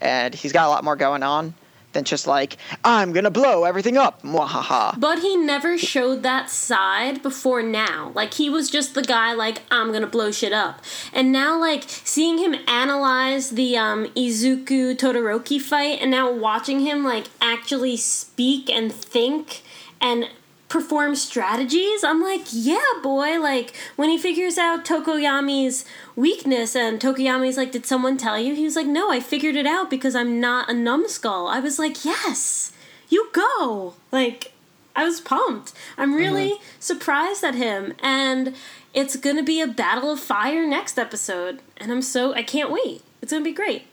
[0.00, 1.54] and he's got a lot more going on
[1.94, 4.22] than just like I'm gonna blow everything up.
[4.22, 5.00] Mwahaha.
[5.00, 8.12] But he never showed that side before now.
[8.14, 10.82] Like he was just the guy like I'm gonna blow shit up.
[11.12, 17.02] And now like seeing him analyze the um Izuku Todoroki fight and now watching him
[17.04, 19.62] like actually speak and think
[20.00, 20.28] and
[20.68, 25.84] perform strategies, I'm like, yeah, boy, like when he figures out Tokoyami's
[26.16, 28.54] weakness and Tokoyami's like, did someone tell you?
[28.54, 31.46] He was like, no, I figured it out because I'm not a numbskull.
[31.46, 32.72] I was like, yes,
[33.08, 33.94] you go.
[34.10, 34.52] Like,
[34.96, 35.72] I was pumped.
[35.96, 36.18] I'm mm-hmm.
[36.18, 37.94] really surprised at him.
[38.02, 38.54] And
[38.92, 41.60] it's going to be a battle of fire next episode.
[41.76, 43.02] And I'm so, I can't wait.
[43.20, 43.84] It's going to be great.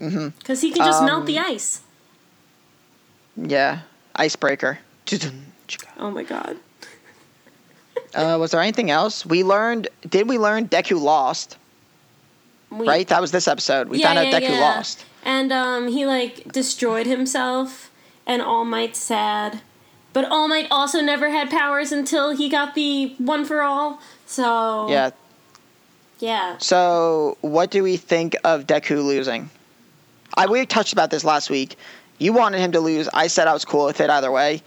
[0.00, 0.28] Mm-hmm.
[0.38, 1.80] Because he can just melt the um, ice.
[3.36, 3.80] Yeah,
[4.14, 4.78] icebreaker.
[5.98, 6.56] Oh my god.
[8.14, 9.88] Uh, was there anything else we learned?
[10.08, 11.56] Did we learn Deku lost?
[12.70, 13.88] We- Right, that was this episode.
[13.88, 15.04] We found out Deku lost.
[15.24, 17.90] And um, he like destroyed himself,
[18.24, 19.62] and All Might's sad.
[20.12, 24.00] But All Might also never had powers until he got the one for all.
[24.26, 25.10] So Yeah.
[26.20, 26.58] yeah.
[26.58, 29.50] So, what do we think of Deku losing?
[30.36, 31.76] I we touched about this last week.
[32.18, 33.08] You wanted him to lose.
[33.12, 34.62] I said I was cool with it either way.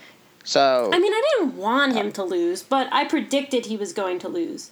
[0.47, 4.17] So I mean, I didn't want him to lose, but I predicted he was going
[4.19, 4.71] to lose.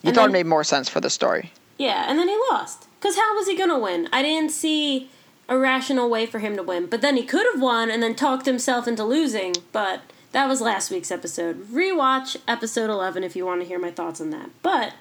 [0.00, 1.50] you and thought then- it made more sense for the story.
[1.76, 2.86] Yeah, and then he lost.
[3.00, 4.08] Cause how was he gonna win?
[4.12, 5.10] I didn't see
[5.48, 6.86] a rational way for him to win.
[6.86, 9.56] But then he could have won and then talked himself into losing.
[9.72, 11.66] But that was last week's episode.
[11.72, 14.50] Rewatch episode eleven if you want to hear my thoughts on that.
[14.62, 14.92] But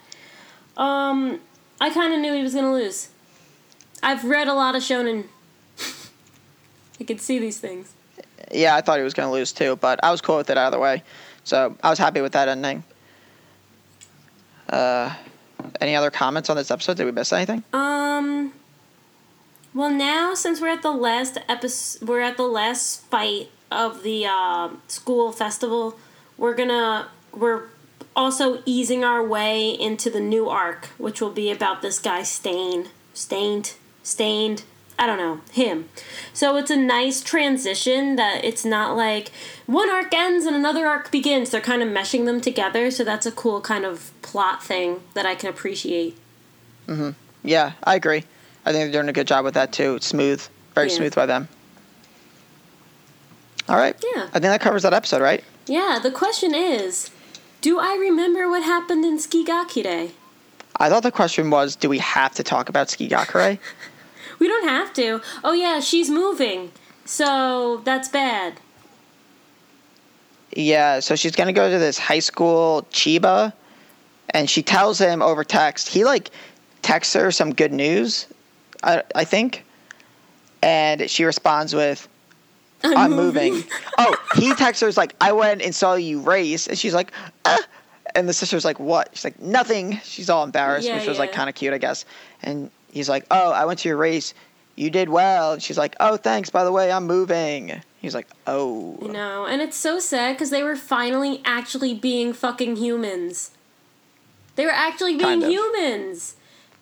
[0.78, 1.42] um,
[1.80, 3.10] I kind of knew he was gonna lose.
[4.02, 5.26] I've read a lot of shonen.
[7.00, 7.94] I could see these things.
[8.52, 10.58] Yeah, I thought he was going to lose too, but I was cool with it
[10.58, 11.04] either way.
[11.44, 12.84] So I was happy with that ending.
[14.70, 15.14] Uh,
[15.82, 16.98] any other comments on this episode?
[16.98, 17.64] Did we miss anything?
[17.74, 18.54] Um.
[19.74, 24.26] Well, now since we're at the last episode, we're at the last fight of the
[24.28, 25.98] uh, school festival.
[26.38, 27.64] We're gonna we're
[28.16, 32.90] also easing our way into the new arc, which will be about this guy Stain,
[33.14, 34.64] stained, stained.
[35.00, 35.90] I don't know him.
[36.34, 39.32] So it's a nice transition that it's not like
[39.66, 41.50] one arc ends and another arc begins.
[41.50, 45.26] They're kind of meshing them together, so that's a cool kind of plot thing that
[45.26, 46.16] I can appreciate.
[46.88, 47.10] Mm-hmm.
[47.44, 48.24] Yeah, I agree.
[48.66, 49.96] I think they're doing a good job with that too.
[49.96, 50.96] It's smooth, very Yeah.
[50.96, 51.48] smooth by them.
[53.68, 53.96] All right.
[54.16, 54.24] Yeah.
[54.28, 55.44] I think that covers that episode, right?
[55.68, 57.10] Yeah, the question is,
[57.62, 60.12] do I remember what happened in Tsuki ga Kirei?
[60.78, 63.60] I thought the question was, do we have to talk about Tsuki ga Kirei?
[64.44, 65.22] We don't have to.
[65.42, 66.74] Oh yeah, she's moving.
[67.06, 68.60] So that's bad.
[70.52, 73.54] Yeah, so she's gonna go to this high school Chiba,
[74.32, 75.88] and she tells him over text.
[75.88, 76.30] He like
[76.82, 78.28] texts her some good news,
[78.84, 79.64] I I think,
[80.62, 82.06] and she responds with,
[82.84, 83.64] "I'm, moving."
[83.98, 87.14] oh, he texts her like, "I went and saw you race," and she's like,
[87.46, 87.62] "Ah,"
[88.14, 91.32] and the sister's like, "What?" She's like, "Nothing." She's all embarrassed, Yeah, which was like
[91.32, 92.04] kind of cute, I guess.
[92.42, 94.34] And he's like, "Oh, I went to your race.
[94.76, 96.50] You did well." And she's like, "Oh, thanks.
[96.50, 100.50] By the way, I'm moving." He's like, "Oh." You know, and it's so sad because
[100.50, 103.52] they were finally actually being fucking humans.
[104.56, 105.50] They were actually being Kind of.
[105.50, 106.36] humans.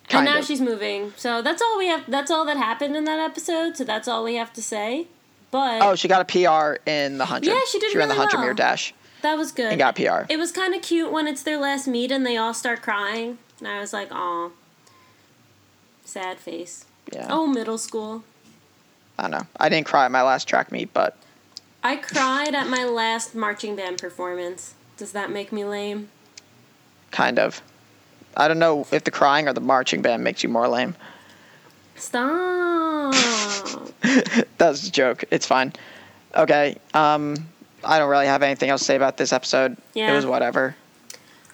[0.08, 0.46] Kind and now of.
[0.46, 1.12] she's moving.
[1.16, 2.04] So that's all we have.
[2.08, 3.76] That's all that happened in that episode.
[3.76, 5.06] So that's all we have to say.
[5.50, 7.48] But Oh, she got a PR in the hundred.
[7.50, 8.46] Yeah, she did She ran the really hundred well.
[8.48, 9.66] meter dash that was good.
[9.66, 10.24] and got PR.
[10.28, 13.38] It was kind of cute when it's their last meet and they all start crying.
[13.60, 14.48] And I was like, aw.
[16.12, 16.84] Sad face.
[17.10, 17.26] Yeah.
[17.30, 18.22] Oh, middle school.
[19.18, 19.46] I don't know.
[19.58, 21.16] I didn't cry at my last track meet, but
[21.82, 24.74] I cried at my last marching band performance.
[24.98, 26.10] Does that make me lame?
[27.12, 27.62] kind of.
[28.36, 30.94] I don't know if the crying or the marching band makes you more lame.
[31.96, 33.12] Stop.
[34.02, 35.24] that was a joke.
[35.30, 35.72] It's fine.
[36.36, 36.76] Okay.
[36.92, 37.36] Um,
[37.82, 39.78] I don't really have anything else to say about this episode.
[39.94, 40.12] Yeah.
[40.12, 40.76] It was whatever.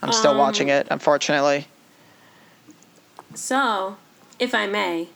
[0.03, 1.69] I'm still Um, watching it, unfortunately.
[3.35, 3.97] So,
[4.39, 5.09] if I may,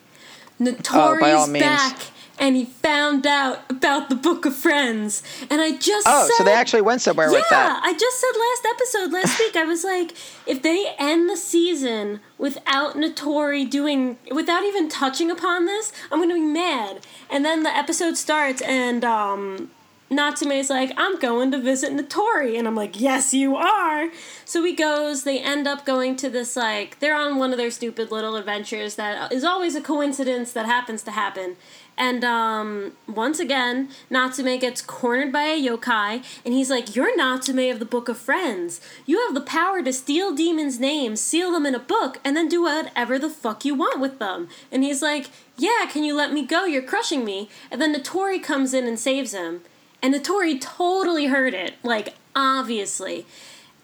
[0.61, 0.73] Oh, all
[1.15, 1.65] Notori's means.
[1.65, 1.97] back,
[2.39, 6.53] and he found out about the Book of Friends, and I just Oh, so they
[6.53, 7.81] actually went somewhere yeah, with that.
[7.83, 9.55] Yeah, I just said last episode last week.
[9.55, 10.13] I was like,
[10.47, 16.35] if they end the season without Notori doing, without even touching upon this, I'm gonna
[16.35, 16.99] be mad.
[17.29, 19.71] And then the episode starts, and um,
[20.15, 22.57] Natsume's like, I'm going to visit Notori.
[22.57, 24.09] And I'm like, yes, you are.
[24.45, 27.71] So he goes, they end up going to this, like, they're on one of their
[27.71, 31.55] stupid little adventures that is always a coincidence that happens to happen.
[31.97, 37.69] And um, once again, Natsume gets cornered by a yokai, and he's like, You're Natsume
[37.71, 38.81] of the Book of Friends.
[39.05, 42.47] You have the power to steal demons' names, seal them in a book, and then
[42.47, 44.49] do whatever the fuck you want with them.
[44.71, 46.65] And he's like, Yeah, can you let me go?
[46.65, 47.49] You're crushing me.
[47.69, 49.61] And then Notori comes in and saves him.
[50.03, 53.25] And Notori totally heard it, like, obviously.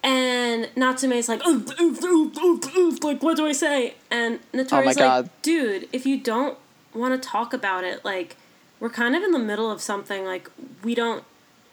[0.04, 3.96] And Natsume's like, oof, oof, oof, oof, oof, like, what do I say?
[4.12, 5.30] And Notori's Oh my like, God.
[5.42, 6.58] dude, if you don't
[6.94, 8.36] want to talk about it, like,
[8.80, 10.50] we're kind of in the middle of something, like,
[10.84, 11.24] we don't,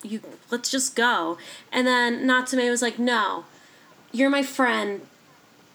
[0.03, 1.39] you, let's just go.
[1.73, 3.45] And then Natsume was like, no,
[4.13, 5.03] you're my friend.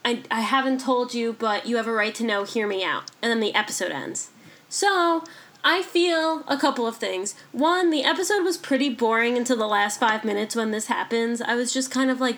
[0.03, 3.12] I, I haven't told you, but you have a right to know, hear me out.
[3.21, 4.29] And then the episode ends.
[4.67, 5.23] So,
[5.63, 7.36] I feel a couple of things.
[7.52, 11.41] One, the episode was pretty boring until the last five minutes when this happens.
[11.41, 12.38] I was just kind of like,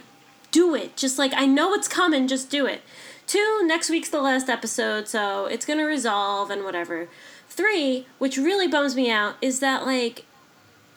[0.52, 0.98] do it.
[0.98, 2.82] Just like, I know it's coming, just do it.
[3.26, 7.08] Two, next week's the last episode, so it's gonna resolve and whatever.
[7.50, 10.26] Three, which really bums me out, is that like,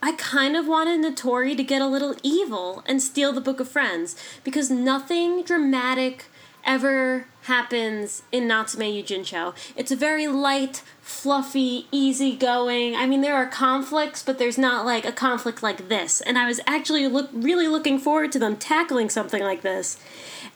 [0.02, 3.68] I kind of wanted Notori to get a little evil and steal the Book of
[3.68, 6.26] Friends because nothing dramatic
[6.66, 9.54] ever happens in Natsume Yujincho.
[9.76, 12.96] It's a very light, fluffy, easygoing.
[12.96, 16.20] I mean, there are conflicts, but there's not like a conflict like this.
[16.20, 19.98] And I was actually look really looking forward to them tackling something like this.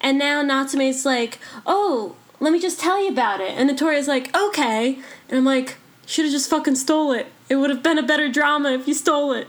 [0.00, 4.36] And now Natsume's like, "Oh, let me just tell you about it." And Notori's like,
[4.36, 7.28] "Okay." And I'm like, "Should have just fucking stole it.
[7.48, 9.48] It would have been a better drama if you stole it."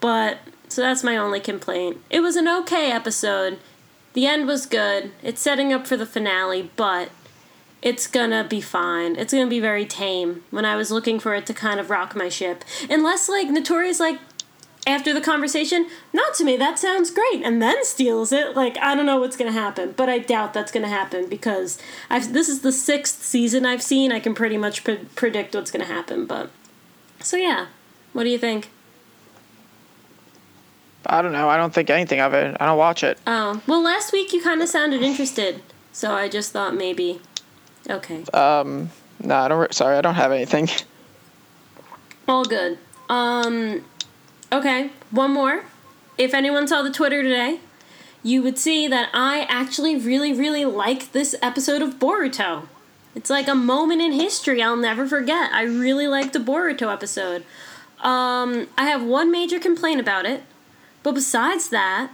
[0.00, 1.98] But so that's my only complaint.
[2.10, 3.58] It was an okay episode.
[4.14, 5.12] The end was good.
[5.22, 7.10] It's setting up for the finale, but
[7.80, 9.16] it's gonna be fine.
[9.16, 12.14] It's gonna be very tame when I was looking for it to kind of rock
[12.14, 12.64] my ship.
[12.88, 14.20] Unless, like, Notorious, like,
[14.86, 18.56] after the conversation, not to me, that sounds great, and then steals it.
[18.56, 21.78] Like, I don't know what's gonna happen, but I doubt that's gonna happen because
[22.10, 24.12] I've, this is the sixth season I've seen.
[24.12, 26.50] I can pretty much pre- predict what's gonna happen, but.
[27.20, 27.66] So, yeah.
[28.12, 28.70] What do you think?
[31.06, 31.48] I don't know.
[31.48, 32.56] I don't think anything of it.
[32.60, 33.18] I don't watch it.
[33.26, 35.62] Oh, well, last week you kind of sounded interested,
[35.92, 37.20] so I just thought maybe.
[37.88, 38.24] Okay.
[38.32, 38.90] Um,
[39.22, 39.74] no, I don't.
[39.74, 40.68] Sorry, I don't have anything.
[42.28, 42.78] All good.
[43.08, 43.84] Um,
[44.52, 45.64] okay, one more.
[46.18, 47.60] If anyone saw the Twitter today,
[48.22, 52.68] you would see that I actually really, really like this episode of Boruto.
[53.14, 55.52] It's like a moment in history I'll never forget.
[55.52, 57.44] I really liked the Boruto episode.
[58.00, 60.42] Um, I have one major complaint about it,
[61.02, 62.10] but besides that,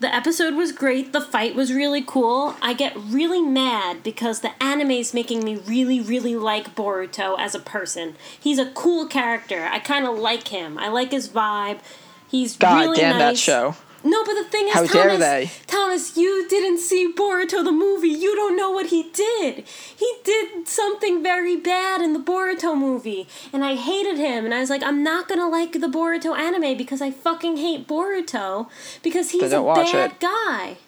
[0.00, 1.12] the episode was great.
[1.12, 2.56] The fight was really cool.
[2.62, 7.54] I get really mad because the anime is making me really, really like Boruto as
[7.54, 8.16] a person.
[8.38, 9.68] He's a cool character.
[9.70, 10.78] I kind of like him.
[10.78, 11.80] I like his vibe.
[12.28, 13.32] He's God really damn nice.
[13.32, 13.76] that show.
[14.02, 15.50] No, but the thing is, How Thomas, dare they.
[15.66, 18.08] Thomas, you didn't see Boruto the movie.
[18.08, 19.64] You don't know what he did.
[19.96, 24.44] He did something very bad in the Boruto movie, and I hated him.
[24.46, 27.86] And I was like, I'm not gonna like the Boruto anime because I fucking hate
[27.86, 28.68] Boruto
[29.02, 30.20] because he's a bad it.
[30.20, 30.78] guy,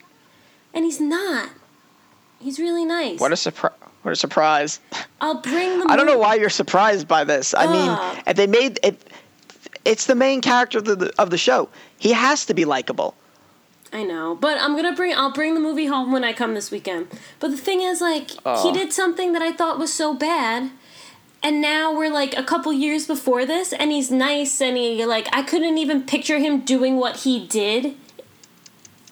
[0.73, 1.51] and he's not.
[2.41, 3.21] He's really nice.
[3.21, 3.73] What a surprise!
[4.03, 4.81] What a surprise!
[5.21, 5.87] I'll bring the.
[5.89, 7.55] I don't know why you're surprised by this.
[7.55, 7.73] I Ugh.
[8.17, 9.01] mean, if they made it,
[9.85, 11.69] it's the main character of the of the show.
[12.03, 13.15] He has to be likable.
[13.93, 15.15] I know, but I'm gonna bring.
[15.15, 17.07] I'll bring the movie home when I come this weekend.
[17.39, 18.73] But the thing is, like, he Oh.
[18.73, 20.71] did something that I thought was so bad,
[21.45, 25.29] and now we're like a couple years before this, and he's nice, and he like
[25.33, 27.95] I couldn't even picture him doing what he did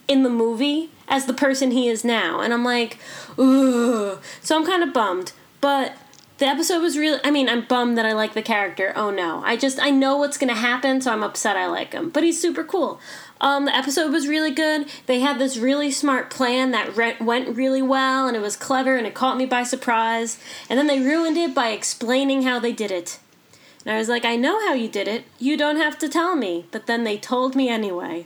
[0.08, 2.98] in the movie as the person he is now, and I'm like,
[3.38, 4.18] ugh.
[4.42, 5.92] So I'm kind of bummed, but.
[6.40, 7.20] The episode was really.
[7.22, 8.94] I mean, I'm bummed that I like the character.
[8.96, 9.42] Oh no.
[9.44, 9.78] I just.
[9.78, 12.08] I know what's gonna happen, so I'm upset I like him.
[12.08, 12.98] But he's super cool.
[13.42, 14.88] Um, the episode was really good.
[15.04, 18.96] They had this really smart plan that re- went really well, and it was clever,
[18.96, 20.38] and it caught me by surprise.
[20.70, 23.18] And then they ruined it by explaining how they did it.
[23.84, 25.24] And I was like, I know how you did it.
[25.38, 26.64] You don't have to tell me.
[26.70, 28.24] But then they told me anyway.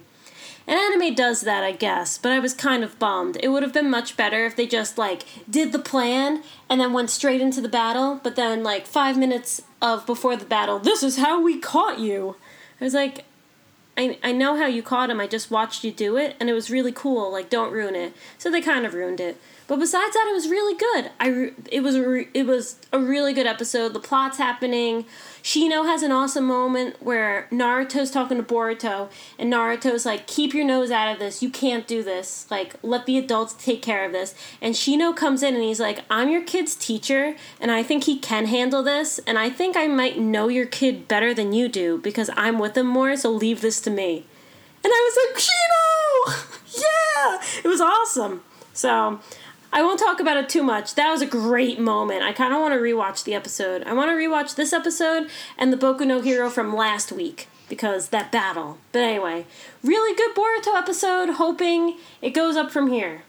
[0.66, 3.37] And anime does that, I guess, but I was kind of bummed.
[3.40, 6.92] It would have been much better if they just like did the plan and then
[6.92, 11.03] went straight into the battle, but then like 5 minutes of before the battle, this
[11.03, 12.37] is how we caught you.
[12.81, 13.24] I was like
[13.96, 15.20] I, I know how you caught him.
[15.20, 17.31] I just watched you do it, and it was really cool.
[17.31, 18.12] Like, don't ruin it.
[18.38, 19.40] So they kind of ruined it.
[19.66, 21.11] But besides that, it was really good.
[21.18, 23.94] I it was re- it was a really good episode.
[23.94, 25.07] The plot's happening.
[25.44, 30.64] Shino has an awesome moment where Naruto's talking to Boruto, and Naruto's like, "Keep your
[30.64, 31.42] nose out of this.
[31.42, 32.46] You can't do this.
[32.50, 36.00] Like, let the adults take care of this." And Shino comes in and he's like,
[36.09, 39.87] "I'm your kid's teacher, and I think he can handle this, and I think I
[39.87, 43.14] might know your kid better than you do because I'm with him more.
[43.14, 44.24] So leave this to me."
[44.83, 48.42] And I was like, Shino, yeah, it was awesome.
[48.72, 49.20] So
[49.75, 50.95] I won't talk about it too much.
[50.95, 52.23] That was a great moment.
[52.23, 53.83] I kind of want to rewatch the episode.
[53.83, 58.11] I want to rewatch this episode and the Boku no Hero from last week because
[58.11, 58.79] that battle.
[58.93, 59.47] But anyway,
[59.83, 61.31] really good Boruto episode.
[61.31, 63.25] Hoping it goes up from here.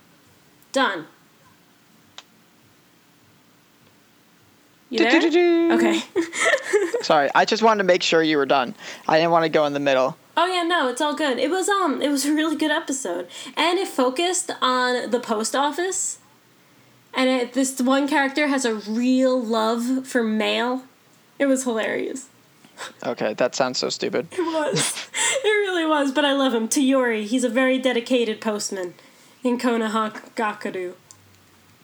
[0.72, 1.08] Done.
[4.92, 5.74] You there?
[5.74, 6.00] Okay.
[7.02, 8.76] Sorry, I just wanted to make sure you were done.
[9.08, 10.16] I didn't want to go in the middle.
[10.38, 11.40] Oh yeah, no, it's all good.
[11.40, 13.28] It was um it was a really good episode.
[13.58, 16.20] And it focused on the post office.
[17.16, 20.84] And it, this one character has a real love for mail.
[21.40, 22.28] It was hilarious.
[23.06, 24.28] Okay, that sounds so stupid.
[24.32, 25.08] It was.
[25.44, 26.68] it really was, but I love him.
[26.68, 28.96] Tayori, he's a very dedicated postman
[29.44, 30.94] in Konohagakure.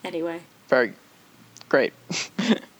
[0.03, 0.41] Anyway.
[0.67, 0.93] Very
[1.69, 1.93] great.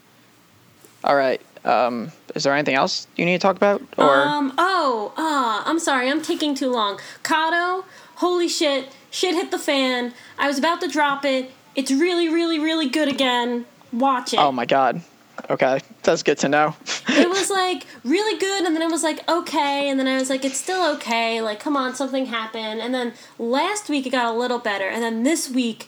[1.03, 1.41] All right.
[1.63, 3.81] Um, is there anything else you need to talk about?
[3.97, 6.99] Or Um, oh, ah, I'm sorry, I'm taking too long.
[7.23, 7.85] Kato,
[8.15, 10.13] holy shit, shit hit the fan.
[10.39, 11.51] I was about to drop it.
[11.75, 13.65] It's really, really, really good again.
[13.93, 14.39] Watch it.
[14.39, 15.01] oh my god.
[15.49, 16.75] Okay, that's good to know.
[17.07, 20.29] it was like really good, and then it was like okay, and then I was
[20.29, 21.41] like, it's still okay.
[21.41, 22.81] Like, come on, something happened.
[22.81, 25.87] And then last week it got a little better, and then this week,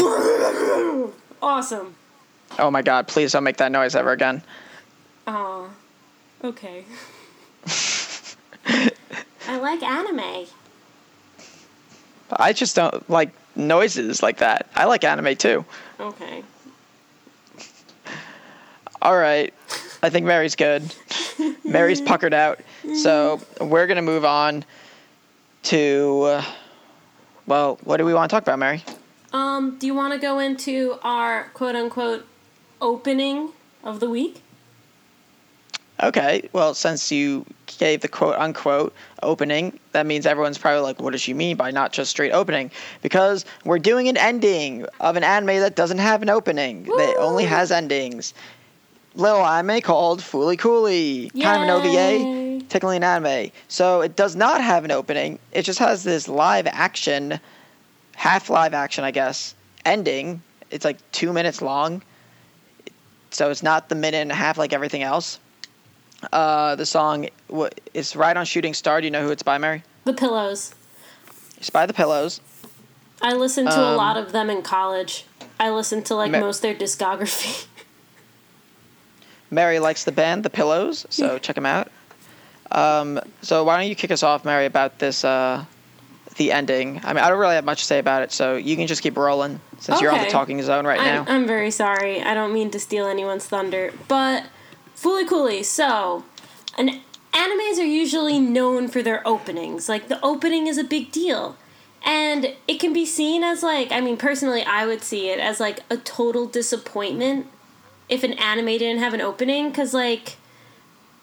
[1.42, 1.94] awesome.
[2.58, 4.42] oh my god, please don't make that noise ever again.
[5.26, 5.68] Aw,
[6.44, 6.84] okay.
[9.46, 10.46] I like anime.
[12.32, 14.68] I just don't like noises like that.
[14.74, 15.64] I like anime too.
[15.98, 16.42] Okay.
[19.02, 19.52] All right.
[20.02, 20.82] I think Mary's good.
[21.64, 22.60] Mary's puckered out.
[23.02, 24.64] So we're going to move on
[25.64, 26.44] to, uh,
[27.46, 28.82] well, what do we want to talk about, Mary?
[29.32, 32.26] Um, do you want to go into our quote unquote
[32.80, 33.50] opening
[33.82, 34.43] of the week?
[36.04, 36.50] Okay.
[36.52, 37.46] Well, since you
[37.78, 41.70] gave the quote unquote opening, that means everyone's probably like, what does she mean by
[41.70, 42.70] not just straight opening?
[43.00, 47.44] Because we're doing an ending of an anime that doesn't have an opening, that only
[47.44, 48.34] has endings.
[49.14, 51.30] Little anime called Fooly Cooly.
[51.40, 53.50] Kind of an OVA, technically an anime.
[53.68, 55.38] So it does not have an opening.
[55.52, 57.40] It just has this live action,
[58.14, 59.54] half live action, I guess,
[59.86, 60.42] ending.
[60.70, 62.02] It's like two minutes long.
[63.30, 65.38] So it's not the minute and a half like everything else.
[66.32, 67.28] Uh, the song
[67.92, 69.00] is Ride on Shooting Star.
[69.00, 69.82] Do you know who it's by, Mary?
[70.04, 70.74] The Pillows.
[71.58, 72.40] It's by The Pillows.
[73.22, 75.24] I listened to a Um, lot of them in college.
[75.58, 77.66] I listened to like Ma- most their discography.
[79.50, 81.90] Mary likes the band The Pillows, so check them out.
[82.72, 85.64] Um, so why don't you kick us off, Mary, about this uh,
[86.36, 87.00] the ending?
[87.04, 89.00] I mean, I don't really have much to say about it, so you can just
[89.02, 91.24] keep rolling since you're on the talking zone right I'm, now.
[91.32, 92.20] I'm very sorry.
[92.22, 94.44] I don't mean to steal anyone's thunder, but
[95.04, 95.62] Fooly Cooly.
[95.62, 96.24] So,
[96.78, 99.86] an animes are usually known for their openings.
[99.86, 101.56] Like the opening is a big deal.
[102.06, 105.60] And it can be seen as like, I mean, personally, I would see it as
[105.60, 107.46] like a total disappointment
[108.08, 110.36] if an anime didn't have an opening, because like,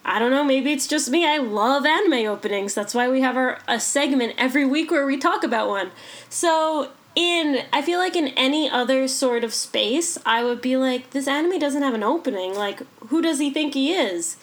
[0.04, 1.28] I don't know, maybe it's just me.
[1.28, 2.74] I love anime openings.
[2.74, 5.92] That's why we have our a segment every week where we talk about one.
[6.30, 11.12] So in I feel like in any other sort of space, I would be like,
[11.12, 12.56] this anime doesn't have an opening.
[12.56, 14.38] Like, who does he think he is?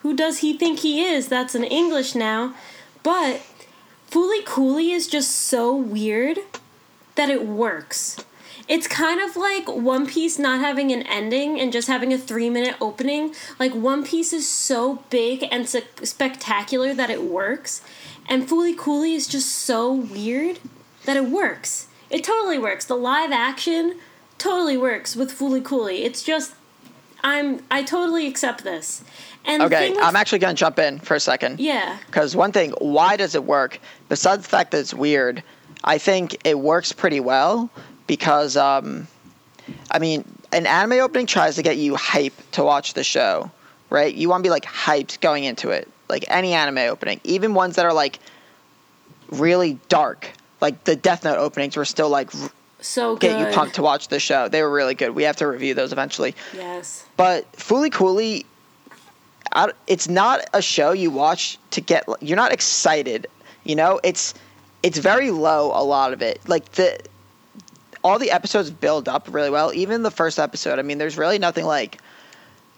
[0.00, 1.28] Who does he think he is?
[1.28, 2.54] That's in English now.
[3.02, 3.42] But
[4.10, 6.38] Fooly Cooly is just so weird
[7.14, 8.16] that it works.
[8.66, 12.48] It's kind of like One Piece not having an ending and just having a three
[12.48, 13.34] minute opening.
[13.58, 17.82] Like, One Piece is so big and spectacular that it works.
[18.26, 20.60] And Fooly Cooly is just so weird
[21.04, 21.83] that it works.
[22.10, 22.84] It totally works.
[22.84, 23.98] The live action
[24.38, 26.04] totally works with Fooly Cooly.
[26.04, 26.54] It's just,
[27.22, 29.02] I'm, I totally accept this.
[29.44, 31.60] And Okay, with- I'm actually going to jump in for a second.
[31.60, 31.98] yeah.
[32.06, 33.78] Because one thing, why does it work?
[34.08, 35.42] Besides the fact that it's weird,
[35.82, 37.68] I think it works pretty well
[38.06, 39.06] because, um,
[39.90, 43.50] I mean, an anime opening tries to get you hype to watch the show,
[43.90, 44.14] right?
[44.14, 47.76] You want to be like hyped going into it, like any anime opening, even ones
[47.76, 48.18] that are like
[49.30, 50.30] really dark.
[50.64, 52.30] Like the Death Note openings were still like
[52.80, 53.20] So good.
[53.20, 54.48] get you pumped to watch the show.
[54.48, 55.10] They were really good.
[55.10, 56.34] We have to review those eventually.
[56.54, 57.04] Yes.
[57.18, 58.46] But Fooly Cooly,
[59.86, 62.08] it's not a show you watch to get.
[62.22, 63.26] You're not excited.
[63.64, 64.32] You know, it's
[64.82, 65.70] it's very low.
[65.74, 66.98] A lot of it, like the
[68.02, 69.70] all the episodes build up really well.
[69.74, 70.78] Even the first episode.
[70.78, 71.98] I mean, there's really nothing like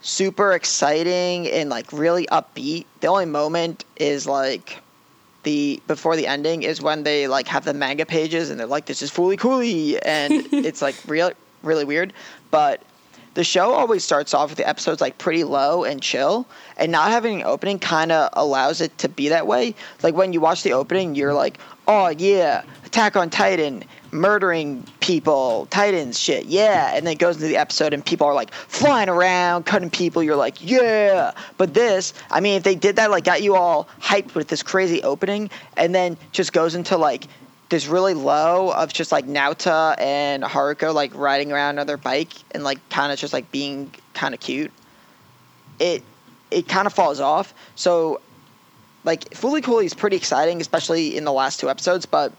[0.01, 2.83] super exciting and like really upbeat.
[2.99, 4.79] The only moment is like
[5.47, 8.85] the before the ending is when they like have the manga pages and they're like,
[8.85, 11.31] "This is Fooly Cooly," and it's like real
[11.63, 12.11] really weird.
[12.51, 12.81] But
[13.33, 16.45] the show always starts off with the episodes like pretty low and chill,
[16.75, 19.73] and not having an opening kind of allows it to be that way.
[20.03, 25.67] Like when you watch the opening, you're like, "Oh yeah, Attack on Titan." Murdering people,
[25.69, 26.95] Titans, shit, yeah.
[26.95, 30.23] And then it goes into the episode, and people are like flying around, cutting people.
[30.23, 31.33] You're like, yeah.
[31.57, 34.63] But this, I mean, if they did that, like, got you all hyped with this
[34.63, 37.27] crazy opening, and then just goes into like
[37.69, 42.31] this really low of just like Naota and Haruko like riding around on their bike
[42.51, 44.71] and like kind of just like being kind of cute.
[45.79, 46.03] It
[46.49, 47.53] it kind of falls off.
[47.75, 48.21] So
[49.03, 52.05] like Fooly Cooly is pretty exciting, especially in the last two episodes.
[52.05, 52.31] But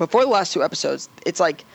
[0.00, 1.66] before the last two episodes, it's like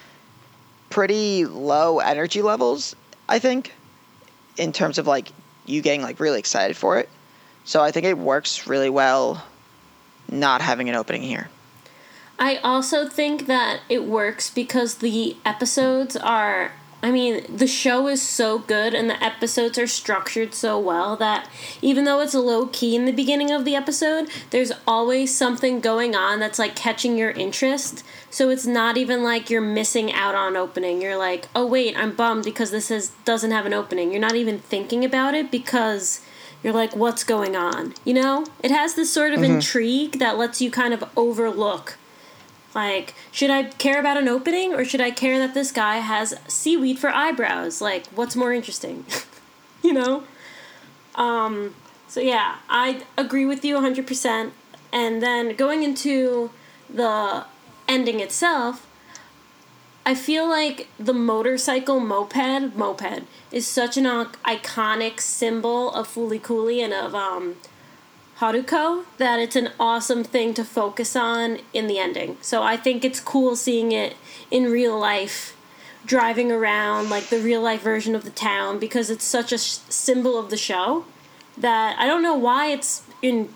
[0.90, 2.96] pretty low energy levels.
[3.30, 3.72] I think
[4.58, 5.30] in terms of like
[5.68, 7.08] you getting like really excited for it.
[7.66, 9.46] So I think it works really well
[10.28, 11.50] not having an opening here.
[12.40, 16.72] I also think that it works because the episodes are.
[17.06, 21.48] I mean, the show is so good and the episodes are structured so well that
[21.80, 26.16] even though it's low key in the beginning of the episode, there's always something going
[26.16, 28.04] on that's like catching your interest.
[28.32, 31.00] So it's not even like you're missing out on opening.
[31.00, 34.10] You're like, oh wait, I'm bummed because this is doesn't have an opening.
[34.10, 36.22] You're not even thinking about it because
[36.64, 37.94] you're like, what's going on?
[38.04, 38.48] You know?
[38.64, 39.58] It has this sort of mm-hmm.
[39.58, 42.00] intrigue that lets you kind of overlook
[42.76, 46.36] like, should I care about an opening or should I care that this guy has
[46.48, 47.82] seaweed for eyebrows?
[47.82, 49.06] Like, what's more interesting?
[49.84, 50.24] you know?
[51.16, 51.74] Um,
[52.10, 54.52] so yeah, I agree with you 100%.
[54.92, 56.52] And then going into
[56.90, 57.46] the
[57.88, 58.86] ending itself,
[60.06, 66.82] I feel like the motorcycle moped, moped, is such an iconic symbol of Fooly Cooly
[66.82, 67.56] and of um,
[68.40, 72.38] Haruko that it's an awesome thing to focus on in the ending.
[72.42, 74.16] So I think it's cool seeing it
[74.52, 75.56] in real life,
[76.06, 79.78] driving around like the real life version of the town because it's such a sh-
[79.90, 81.06] symbol of the show
[81.58, 83.54] that I don't know why it's in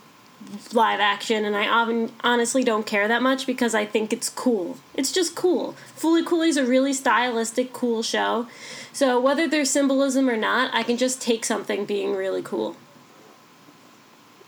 [0.74, 4.78] live action and I often, honestly don't care that much because I think it's cool.
[4.94, 5.76] It's just cool.
[5.98, 8.48] Fooly Cooly's a really stylistic, cool show.
[8.94, 12.78] So whether there's symbolism or not, I can just take something being really cool.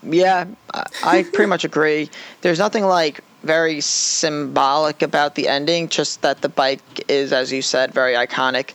[0.02, 2.10] Yeah, I, I pretty much agree.
[2.40, 7.62] There's nothing like very symbolic about the ending, just that the bike is, as you
[7.62, 8.72] said, very iconic.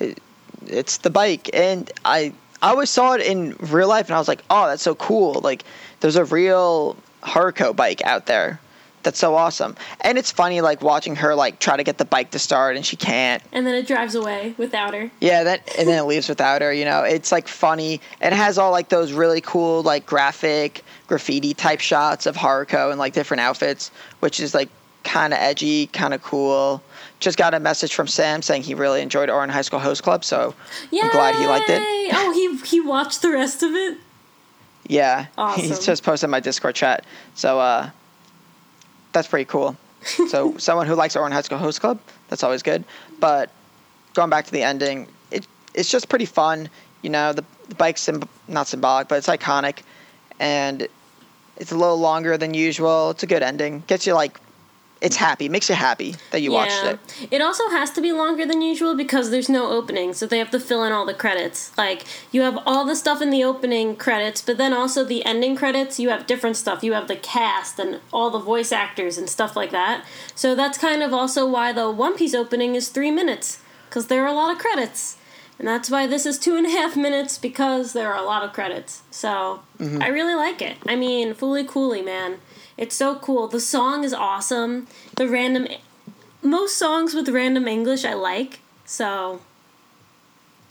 [0.00, 0.18] It,
[0.66, 4.28] it's the bike, and I I always saw it in real life, and I was
[4.28, 5.40] like, oh, that's so cool.
[5.42, 5.64] Like,
[6.00, 8.60] there's a real Haruko bike out there.
[9.02, 9.76] That's so awesome.
[10.00, 12.86] And it's funny, like watching her like try to get the bike to start, and
[12.86, 13.42] she can't.
[13.52, 15.10] And then it drives away without her.
[15.20, 16.72] Yeah, that and then it leaves without her.
[16.72, 18.00] You know, it's like funny.
[18.20, 22.98] It has all like those really cool like graphic graffiti type shots of Haruko in
[22.98, 23.90] like different outfits,
[24.20, 24.68] which is like
[25.04, 26.82] kind of edgy, kind of cool.
[27.18, 30.24] Just got a message from Sam saying he really enjoyed Ouran High School Host Club,
[30.24, 30.54] so
[30.92, 31.82] I'm glad he liked it.
[32.14, 33.98] Oh, he he watched the rest of it.
[34.86, 35.62] Yeah, Awesome.
[35.62, 37.90] he just posted my Discord chat, so uh,
[39.12, 39.76] that's pretty cool.
[40.28, 42.84] so someone who likes Ouran High School Host Club, that's always good.
[43.20, 43.50] But
[44.14, 46.68] going back to the ending, it it's just pretty fun.
[47.02, 49.82] You know, the, the bike's symb- not symbolic, but it's iconic,
[50.38, 50.86] and
[51.56, 53.10] it's a little longer than usual.
[53.10, 53.82] It's a good ending.
[53.86, 54.40] Gets you like,
[55.02, 55.48] it's happy.
[55.48, 56.98] Makes you happy that you watched it.
[57.30, 60.50] It also has to be longer than usual because there's no opening, so they have
[60.52, 61.76] to fill in all the credits.
[61.76, 65.56] Like you have all the stuff in the opening credits, but then also the ending
[65.56, 66.84] credits, you have different stuff.
[66.84, 70.06] You have the cast and all the voice actors and stuff like that.
[70.34, 74.22] So that's kind of also why the One Piece opening is three minutes because there
[74.22, 75.16] are a lot of credits.
[75.62, 78.42] And that's why this is two and a half minutes because there are a lot
[78.42, 79.02] of credits.
[79.12, 80.76] So I really like it.
[80.88, 82.38] I mean, Fooly Cooly, man.
[82.76, 83.46] It's so cool.
[83.46, 84.88] The song is awesome.
[85.14, 85.68] The random.
[86.42, 88.58] Most songs with random English I like.
[88.84, 89.40] So.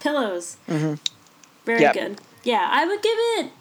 [0.02, 0.58] Pillows.
[0.68, 0.96] Mm-hmm.
[1.64, 1.94] Very Yep.
[1.94, 2.22] good.
[2.44, 3.52] Yeah, I would give it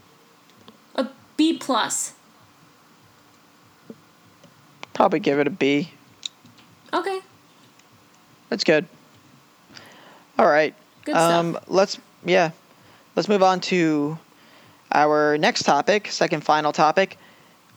[0.97, 1.07] a
[1.37, 2.15] B plus.
[4.95, 5.93] Probably give it a B.
[6.93, 7.21] Okay.
[8.49, 8.89] That's good.
[10.37, 10.75] All right.
[11.11, 11.65] Good um, stuff.
[11.69, 12.51] Let's yeah,
[13.17, 14.17] let's move on to
[14.93, 17.19] our next topic, second final topic.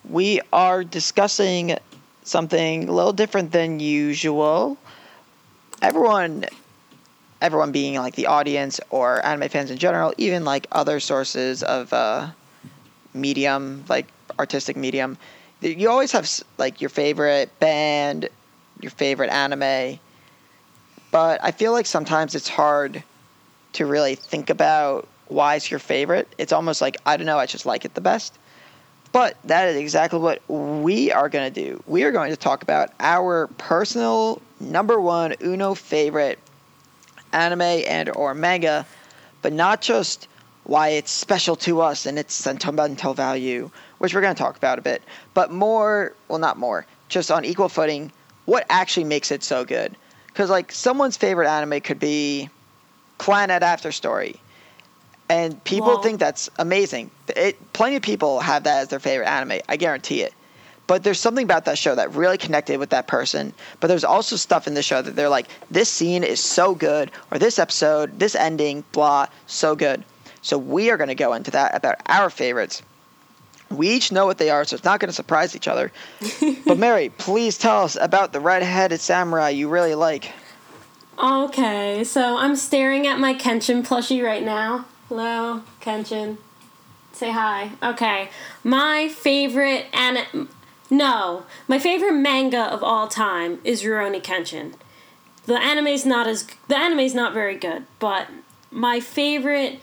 [0.07, 1.77] We are discussing
[2.23, 4.77] something a little different than usual.
[5.81, 6.45] Everyone,
[7.41, 11.91] everyone being like the audience or anime fans in general, even like other sources of
[11.91, 12.29] uh,
[13.15, 14.05] medium, like
[14.37, 15.17] artistic medium,
[15.61, 16.29] you always have
[16.59, 18.29] like your favorite band,
[18.79, 19.97] your favorite anime.
[21.09, 23.01] But I feel like sometimes it's hard
[23.73, 26.27] to really think about why it's your favorite.
[26.37, 28.37] It's almost like I don't know, I just like it the best.
[29.11, 31.83] But that is exactly what we are going to do.
[31.85, 36.39] We are going to talk about our personal number one Uno favorite
[37.31, 38.87] anime and or manga,
[39.43, 40.27] but not just
[40.63, 43.69] why it's special to us and its sentimental value,
[43.99, 45.03] which we're going to talk about a bit,
[45.33, 48.11] but more, well not more, just on equal footing,
[48.45, 49.95] what actually makes it so good.
[50.33, 52.49] Cuz like someone's favorite anime could be
[53.23, 54.35] Clannad After Story
[55.29, 56.01] and people Wow.
[56.01, 57.09] think that's amazing.
[57.29, 59.61] It, plenty of people have that as their favorite anime.
[59.69, 60.33] I guarantee it.
[60.87, 63.53] But there's something about that show that really connected with that person.
[63.79, 67.11] But there's also stuff in the show that they're like, this scene is so good,
[67.31, 70.03] or this episode, this ending, blah, so good.
[70.41, 72.81] So we are going to go into that about our favorites.
[73.71, 75.93] We each know what they are, so it's not going to surprise each other.
[76.65, 80.33] but Mary, please tell us about the red-headed samurai you really like.
[81.17, 84.85] Okay, so I'm staring at my Kenshin plushie right now.
[85.09, 86.37] Hello, Kenshin.
[87.11, 87.71] Say hi.
[87.83, 88.29] Okay.
[88.63, 90.47] My favorite an
[90.89, 94.73] no, my favorite manga of all time is Rurouni Kenshin.
[95.45, 98.27] The anime's not as the anime's not very good, but
[98.71, 99.79] my favorite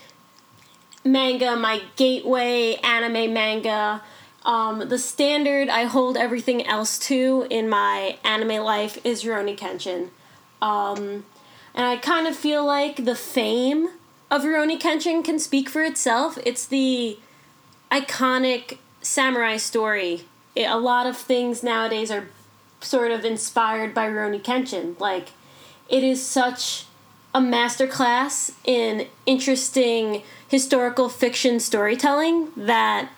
[1.05, 4.03] manga, my gateway anime manga,
[4.45, 10.11] um, the standard I hold everything else to in my anime life is Rurouni Kenshin.
[10.63, 11.25] Um,
[11.75, 13.89] and I kind of feel like the fame
[14.31, 16.39] of Rurouni Kenshin can speak for itself.
[16.45, 17.19] It's the
[17.91, 20.23] iconic samurai story.
[20.55, 22.29] It, a lot of things nowadays are
[22.81, 24.99] sort of inspired by Rurouni Kenshin.
[25.01, 25.29] Like,
[25.89, 26.87] it is such
[27.35, 33.09] a masterclass in interesting historical fiction storytelling that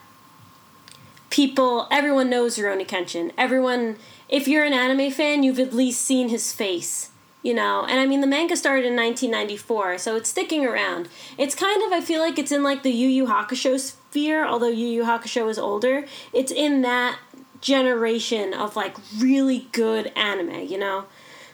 [1.30, 3.32] people, everyone knows Rurouni Kenshin.
[3.38, 3.96] Everyone,
[4.28, 7.10] if you're an anime fan, you've at least seen his face.
[7.42, 11.08] You know, and I mean, the manga started in 1994, so it's sticking around.
[11.36, 14.68] It's kind of, I feel like it's in like the Yu Yu Hakusho sphere, although
[14.68, 16.04] Yu Yu Hakusho is older.
[16.32, 17.18] It's in that
[17.60, 21.06] generation of like really good anime, you know?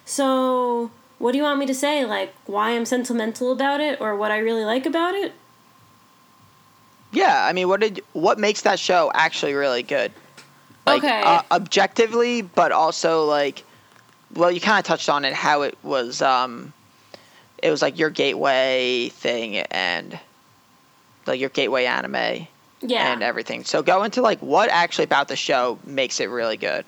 [0.05, 2.05] So, what do you want me to say?
[2.05, 5.33] Like, why I'm sentimental about it or what I really like about it?
[7.13, 10.13] Yeah, I mean, what did what makes that show actually really good?
[10.87, 11.23] Like, Okay.
[11.23, 13.65] Uh, objectively, but also like,
[14.35, 16.23] well, you kind of touched on it how it was.
[16.23, 16.73] Um,
[17.63, 20.19] it was like your gateway thing and
[21.27, 22.47] like your gateway anime
[22.81, 23.13] Yeah.
[23.13, 23.65] and everything.
[23.65, 26.85] So go into like what actually about the show makes it really good.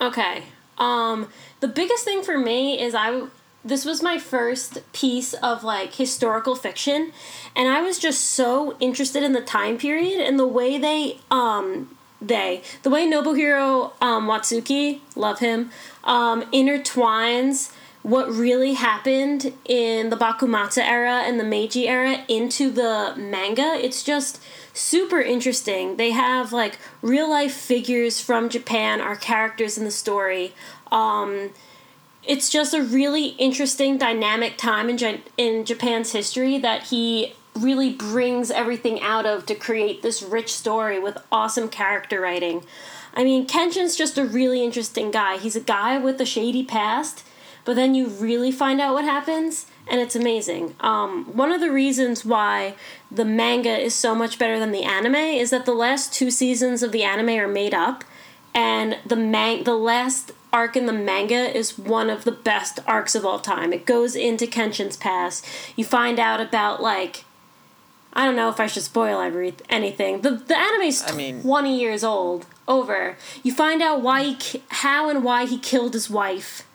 [0.00, 0.42] Okay.
[0.78, 1.28] Um,
[1.60, 3.26] the biggest thing for me is I
[3.64, 7.12] this was my first piece of like historical fiction,
[7.54, 11.96] and I was just so interested in the time period and the way they um
[12.20, 15.70] they the way Nobuhiro um, Watsuki love him
[16.04, 17.72] um, intertwines
[18.02, 23.78] what really happened in the Bakumatsu era and the Meiji era into the manga.
[23.80, 24.42] It's just
[24.74, 25.96] super interesting.
[25.96, 30.52] They have like real life figures from Japan are characters in the story.
[30.90, 31.50] Um,
[32.24, 37.92] it's just a really interesting dynamic time in, Ja- in Japan's history that he really
[37.92, 42.64] brings everything out of to create this rich story with awesome character writing.
[43.14, 45.38] I mean, Kenshin's just a really interesting guy.
[45.38, 47.24] He's a guy with a shady past,
[47.64, 50.74] but then you really find out what happens, and it's amazing.
[50.80, 52.74] Um, one of the reasons why
[53.10, 56.82] the manga is so much better than the anime is that the last two seasons
[56.82, 58.04] of the anime are made up,
[58.54, 63.14] and the man- the last arc in the manga is one of the best arcs
[63.14, 63.72] of all time.
[63.72, 65.46] It goes into Kenshin's past.
[65.76, 67.24] You find out about like
[68.12, 70.20] I don't know if I should spoil every anything.
[70.20, 72.46] The the anime's I mean- twenty years old.
[72.68, 73.16] Over.
[73.42, 76.66] You find out why he ki- how and why he killed his wife.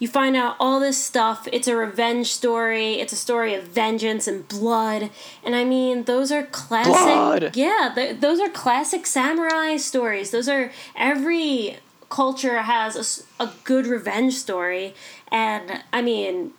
[0.00, 1.48] You find out all this stuff.
[1.52, 2.94] It's a revenge story.
[2.94, 5.10] It's a story of vengeance and blood.
[5.44, 6.92] And I mean, those are classic.
[6.92, 7.56] Blood.
[7.56, 10.32] Yeah, th- those are classic samurai stories.
[10.32, 11.78] Those are every
[12.10, 14.94] culture has a good revenge story.
[15.30, 16.52] And I mean,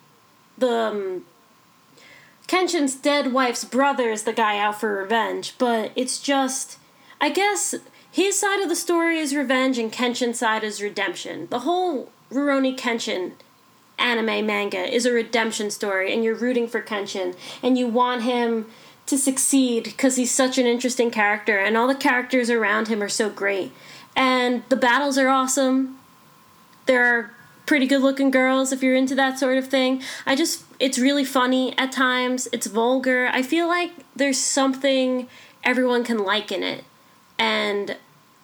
[0.57, 1.25] the um,
[2.49, 6.79] Kenshin's dead wife's brother is the guy out for revenge, but it's just,
[7.21, 7.75] I guess
[8.11, 11.45] his side of the story is revenge and Kenshin's side is redemption.
[11.51, 13.33] The whole Rurouni Kenshin
[13.99, 18.65] anime manga is a redemption story, and you're rooting for Kenshin, and you want him
[19.05, 23.09] to succeed because he's such an interesting character, and all the characters around him are
[23.09, 23.71] so great.
[24.15, 25.99] And the battles are awesome.
[26.87, 27.31] there are
[27.67, 30.01] pretty good looking girls if you're into that sort of thing.
[30.25, 32.47] I just it's really funny at times.
[32.51, 33.29] It's vulgar.
[33.31, 35.27] I feel like there's something
[35.63, 36.85] everyone can like in it.
[37.37, 37.97] And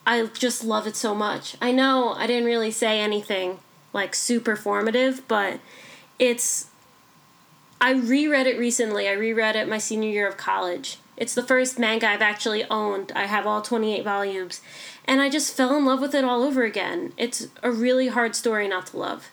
[0.06, 1.56] I just love it so much.
[1.60, 3.58] I know I didn't really say anything
[3.92, 5.60] like super formative, but
[6.18, 6.70] it's
[7.80, 9.08] I reread it recently.
[9.08, 10.98] I reread it my senior year of college.
[11.16, 13.12] It's the first manga I've actually owned.
[13.14, 14.60] I have all 28 volumes.
[15.06, 17.12] And I just fell in love with it all over again.
[17.16, 19.30] It's a really hard story not to love.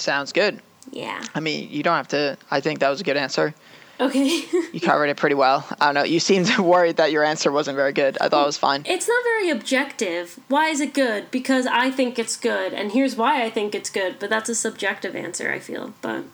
[0.00, 0.60] Sounds good.
[0.90, 1.22] Yeah.
[1.34, 2.36] I mean, you don't have to.
[2.50, 3.54] I think that was a good answer.
[4.00, 4.42] Okay.
[4.72, 5.66] You covered it pretty well.
[5.78, 6.04] I don't know.
[6.04, 8.16] You seemed worried that your answer wasn't very good.
[8.18, 8.82] I thought it was fine.
[8.86, 10.40] it's not very objective.
[10.48, 11.30] Why is it good?
[11.30, 14.16] Because I think it's good, and here's why I think it's good.
[14.18, 15.92] But that's a subjective answer, I feel.
[16.00, 16.24] But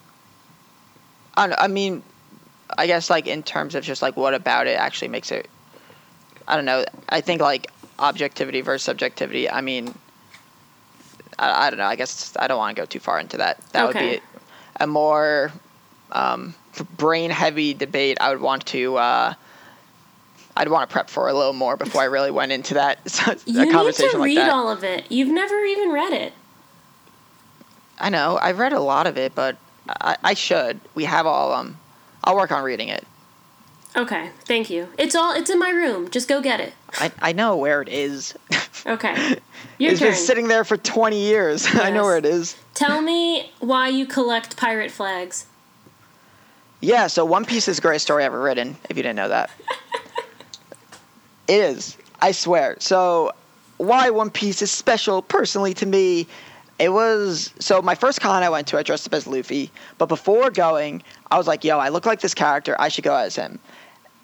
[1.37, 2.05] I, I mean,
[2.79, 5.49] I guess like in terms of just like what about it actually makes it.
[6.47, 6.85] I don't know.
[7.09, 7.67] I think like
[7.99, 9.51] objectivity versus subjectivity.
[9.51, 9.93] I mean,
[11.39, 11.87] I, I don't know.
[11.87, 13.61] I guess I don't want to go too far into that.
[13.73, 14.21] That would be
[14.81, 15.53] a more
[16.13, 16.55] um,
[16.97, 18.19] brain heavy debate.
[18.21, 18.97] I would want to.
[18.97, 19.35] Uh,
[20.57, 23.37] I'd want to prep for a little more before I really went into that a
[23.47, 25.05] you need to read all of it.
[25.11, 26.33] You've never even read it.
[27.99, 28.39] I know.
[28.41, 29.57] I've read a lot of it, but
[29.89, 30.81] I, I should.
[30.95, 31.53] We have all.
[31.53, 31.79] Um,
[32.25, 33.07] I'll work on reading it.
[33.97, 34.89] Okay, thank you.
[34.99, 35.33] It's all.
[35.35, 36.11] It's in my room.
[36.11, 36.75] Just go get it.
[36.95, 38.35] I, I know where it is.
[38.85, 39.15] Okay,
[39.79, 40.11] your it's turn.
[40.11, 41.67] been sitting there for 20 years.
[41.75, 42.57] I know where it is.
[42.75, 45.47] Tell me why you collect pirate flags.
[46.81, 49.51] Yeah, so One Piece is the greatest story ever written, if you didn't know that.
[51.49, 51.97] it is.
[52.21, 52.77] I swear.
[52.81, 53.33] So,
[53.79, 56.27] why One Piece is special personally to me,
[56.79, 57.53] it was.
[57.61, 59.71] So, my first con I went to, I dressed up as Luffy.
[59.97, 62.77] But before going, I was like, yo, I look like this character.
[62.79, 63.59] I should go as him.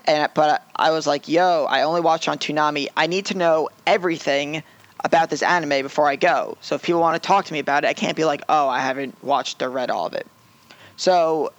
[0.05, 2.89] And But I was like, yo, I only watch on Toonami.
[2.97, 4.63] I need to know everything
[5.05, 6.57] about this anime before I go.
[6.61, 8.69] So, if people want to talk to me about it, I can't be like, oh,
[8.69, 10.27] I haven't watched or read all of it.
[10.97, 11.53] So,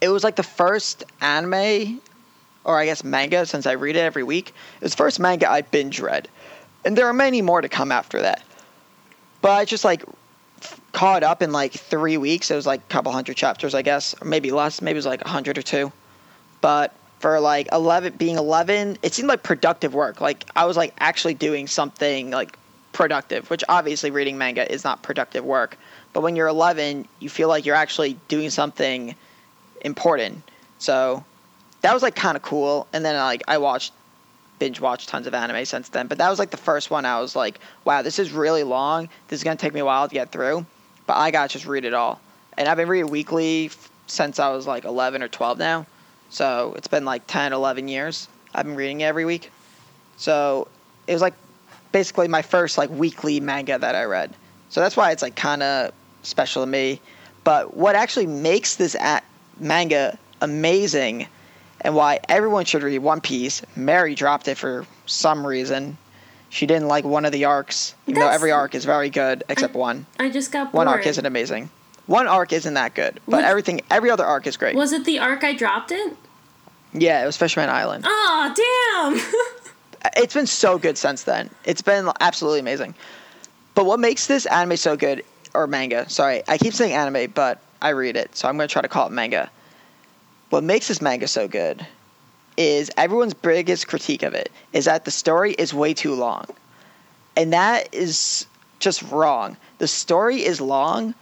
[0.00, 2.00] it was like the first anime
[2.66, 4.48] or I guess manga since I read it every week.
[4.48, 6.28] It was first manga I binge read.
[6.84, 8.42] And there are many more to come after that.
[9.40, 10.02] But I just like
[10.92, 12.50] caught up in like three weeks.
[12.50, 14.82] It was like a couple hundred chapters, I guess, or maybe less.
[14.82, 15.92] Maybe it was like a hundred or two.
[16.60, 20.20] But for like 11, being 11, it seemed like productive work.
[20.20, 22.58] Like I was like actually doing something like
[22.92, 25.78] productive, which obviously reading manga is not productive work.
[26.12, 29.14] But when you're 11, you feel like you're actually doing something
[29.82, 30.42] important.
[30.78, 31.24] So
[31.82, 32.86] that was like kind of cool.
[32.92, 33.92] And then like I watched
[34.58, 37.20] binge watched tons of anime since then, but that was like the first one I
[37.20, 39.08] was like, wow, this is really long.
[39.28, 40.64] This is gonna take me a while to get through,
[41.06, 42.20] but I gotta just read it all.
[42.56, 43.70] And I've been reading weekly
[44.06, 45.86] since I was like 11 or 12 now,
[46.30, 48.28] so it's been like 10, 11 years.
[48.54, 49.50] I've been reading it every week,
[50.16, 50.68] so
[51.06, 51.34] it was like
[51.92, 54.34] basically my first like weekly manga that I read.
[54.70, 57.00] So that's why it's like kind of special to me.
[57.44, 59.22] But what actually makes this a-
[59.60, 61.26] manga amazing
[61.82, 63.62] and why everyone should read One Piece.
[63.76, 65.96] Mary dropped it for some reason.
[66.48, 69.74] She didn't like one of the arcs, even though every arc is very good except
[69.74, 70.06] one.
[70.18, 70.86] I just got bored.
[70.86, 71.70] One arc isn't amazing.
[72.06, 74.76] One arc isn't that good, but What- everything, every other arc is great.
[74.76, 76.16] Was it the arc I dropped it?
[76.92, 78.04] Yeah, it was Fisherman Island.
[78.06, 79.20] Oh damn!
[80.16, 81.50] It's been so good since then.
[81.64, 82.94] It's been absolutely amazing.
[83.74, 86.08] But what makes this anime so good, or manga?
[86.08, 89.08] Sorry, I keep saying anime, but I read it, so I'm gonna try to call
[89.08, 89.50] it manga.
[90.50, 91.84] What makes this manga so good
[92.56, 96.46] is everyone's biggest critique of it is that the story is way too long,
[97.36, 98.46] and that is
[98.78, 99.56] just wrong.
[99.78, 101.14] The story is long.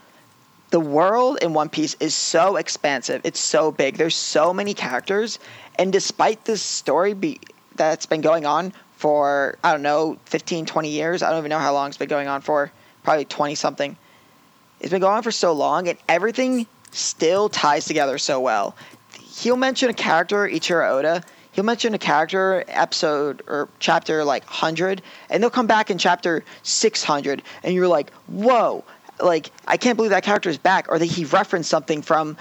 [0.71, 3.21] The world in One Piece is so expansive.
[3.23, 3.97] It's so big.
[3.97, 5.39] There's so many characters,
[5.77, 7.39] and despite this story be
[7.75, 11.21] that's been going on for I don't know 15, 20 years.
[11.21, 12.71] I don't even know how long it's been going on for.
[13.03, 13.95] Probably 20 something.
[14.79, 18.75] It's been going on for so long, and everything still ties together so well.
[19.19, 21.23] He'll mention a character, Eiichiro Oda.
[21.51, 26.43] He'll mention a character, episode or chapter like 100, and they'll come back in chapter
[26.63, 28.83] 600, and you're like, whoa,
[29.19, 32.37] like, I can't believe that character is back, or that he referenced something from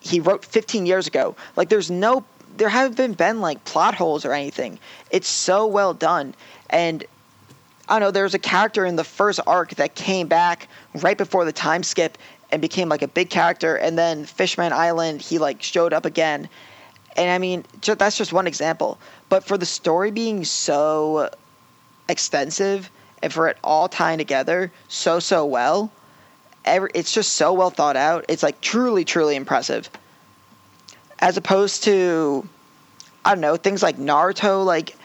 [0.00, 1.36] he wrote 15 years ago.
[1.56, 2.24] Like, there's no,
[2.56, 4.78] there haven't been, been like plot holes or anything.
[5.10, 6.34] It's so well done.
[6.70, 7.04] And
[7.88, 11.18] I don't know, there was a character in the first arc that came back right
[11.18, 12.16] before the time skip
[12.50, 13.76] and became like a big character.
[13.76, 16.48] And then Fishman Island, he like showed up again.
[17.16, 18.98] And I mean, that's just one example.
[19.28, 21.30] But for the story being so
[22.08, 22.90] extensive
[23.22, 25.92] and for it all tying together so, so well,
[26.64, 28.24] every, it's just so well thought out.
[28.28, 29.90] It's like truly, truly impressive.
[31.18, 32.48] As opposed to,
[33.24, 34.96] I don't know, things like Naruto, like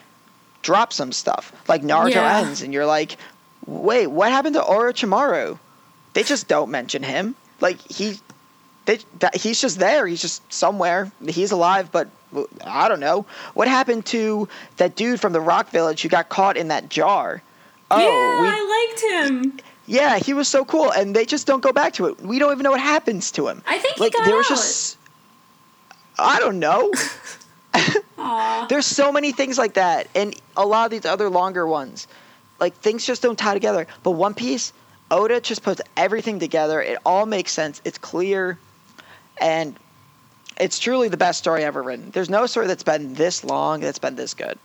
[0.61, 1.51] drop some stuff.
[1.68, 2.39] Like Naruto Yeah.
[2.39, 3.18] ends, and you're like,
[3.66, 5.59] wait, what happened to Orochimaru?
[6.13, 7.36] They just don't mention him.
[7.59, 8.20] Like he,
[8.86, 10.07] they, that, he's just there.
[10.07, 11.11] He's just somewhere.
[11.28, 12.07] He's alive, but
[12.66, 14.47] I don't know what happened to
[14.78, 17.41] that dude from the Rock Village who got caught in that jar.
[17.91, 19.59] Oh, yeah, we, I liked him.
[19.86, 22.19] yeah, he was so cool, and they just don't go back to it.
[22.21, 23.61] We don't even know what happens to him.
[23.67, 24.49] I think he like got there was out.
[24.49, 24.97] just,
[26.17, 26.91] I don't know.
[28.69, 32.07] There's so many things like that, and a lot of these other longer ones,
[32.59, 33.86] like things just don't tie together.
[34.03, 34.73] But One Piece,
[35.11, 36.81] Oda just puts everything together.
[36.81, 37.81] It all makes sense.
[37.86, 38.57] It's clear,
[39.39, 39.75] and
[40.57, 42.09] it's truly the best story ever written.
[42.11, 44.57] There's no story that's been this long that's been this good,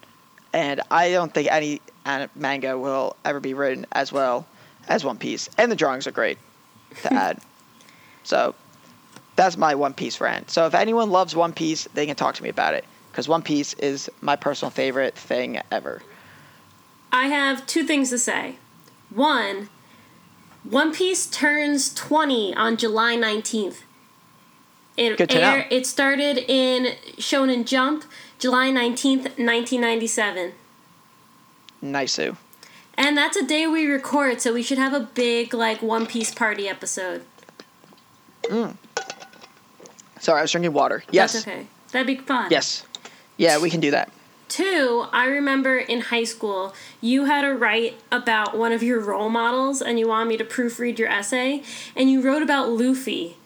[0.53, 1.81] and I don't think any
[2.35, 4.47] manga will ever be written as well
[4.89, 5.49] as One Piece.
[5.59, 6.39] And the drawings are great
[7.03, 7.39] to add.
[8.25, 8.55] So
[9.37, 10.51] that's my One Piece rant.
[10.51, 13.43] So if anyone loves One Piece, they can talk to me about it because One
[13.43, 16.03] Piece is my personal favorite thing ever.
[17.13, 18.57] I have two things to say.
[19.11, 19.69] One,
[20.63, 23.83] One Piece turns 20 on July 19th.
[24.97, 25.63] It, Good to know.
[25.71, 28.05] it started in Shonen Jump,
[28.41, 30.53] July 19th, 1997.
[31.83, 32.19] Nice.
[32.19, 36.35] And that's a day we record, so we should have a big, like, One Piece
[36.35, 37.23] party episode.
[38.45, 38.79] Mm.
[40.19, 41.05] Sorry, I was drinking water.
[41.11, 41.35] Yes.
[41.35, 41.67] That's okay.
[41.93, 42.51] That'd be fun.
[42.51, 42.85] Yes.
[43.37, 44.11] Yeah, we can do that.
[44.49, 49.29] Two, I remember in high school, you had to write about one of your role
[49.29, 51.63] models and you wanted me to proofread your essay,
[51.95, 53.37] and you wrote about Luffy.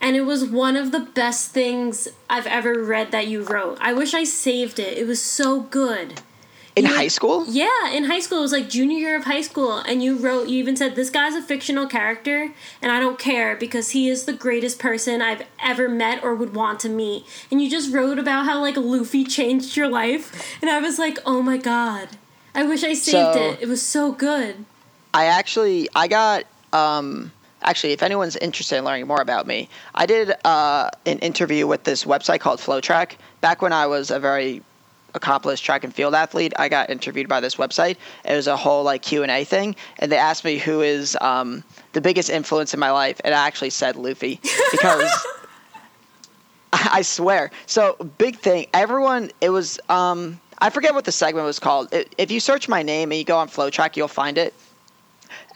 [0.00, 3.76] And it was one of the best things I've ever read that you wrote.
[3.80, 4.96] I wish I saved it.
[4.96, 6.20] It was so good.
[6.76, 7.44] In You- high school?
[7.48, 10.48] Yeah, in high school, it was like junior year of high school, and you wrote,
[10.48, 14.24] you even said, This guy's a fictional character, and I don't care because he is
[14.24, 17.24] the greatest person I've ever met or would want to meet.
[17.50, 21.18] And you just wrote about how, like, Luffy changed your life, and I was like,
[21.26, 22.08] Oh my god.
[22.54, 23.58] I wish I saved So- it.
[23.62, 24.64] It was so good.
[25.12, 27.32] I actually I got um
[27.62, 31.84] actually if anyone's interested in learning more about me, I did uh an interview with
[31.84, 33.12] this website called FloTrack.
[33.40, 34.62] Back when I was a very
[35.14, 37.96] accomplished track and field athlete, I got interviewed by this website.
[38.24, 42.00] It was a whole like Q&A thing and they asked me who is um the
[42.00, 44.40] biggest influence in my life and I actually said Luffy
[44.70, 45.26] because
[46.72, 47.50] I swear.
[47.66, 48.66] So big thing.
[48.74, 49.30] Everyone.
[49.40, 49.78] It was.
[49.88, 50.40] Um.
[50.62, 51.88] I forget what the segment was called.
[51.92, 54.54] I if you search my name and you go on FloTrack, you'll find it.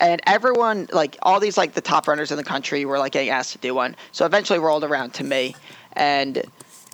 [0.01, 3.31] And everyone, like all these, like the top runners in the country, were like getting
[3.31, 3.97] asked to do one.
[4.13, 5.55] So eventually, rolled around to me,
[5.93, 6.43] and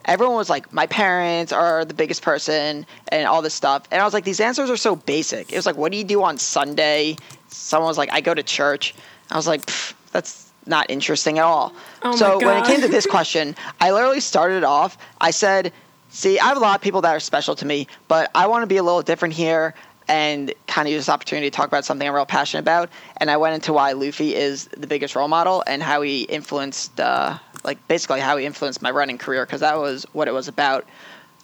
[0.05, 3.85] everyone was like, "My parents are the biggest person," and all this stuff.
[3.91, 6.05] And I was like, "These answers are so basic." It was like, "What do you
[6.05, 7.17] do on Sunday?"
[7.49, 8.95] Someone was like, "I go to church."
[9.31, 9.71] I was like,
[10.13, 11.73] "That's not interesting at all."
[12.03, 14.99] Oh so when it came to this question, I literally started off.
[15.21, 15.73] I said,
[16.11, 18.63] "See, I have a lot of people that are special to me, but I want
[18.63, 19.75] to be a little different here."
[20.11, 22.91] And kind of use this opportunity to talk about something I'm real passionate about.
[23.19, 26.99] And I went into why Luffy is the biggest role model and how he influenced,
[26.99, 30.49] uh, like basically how he influenced my running career because that was what it was
[30.49, 30.85] about.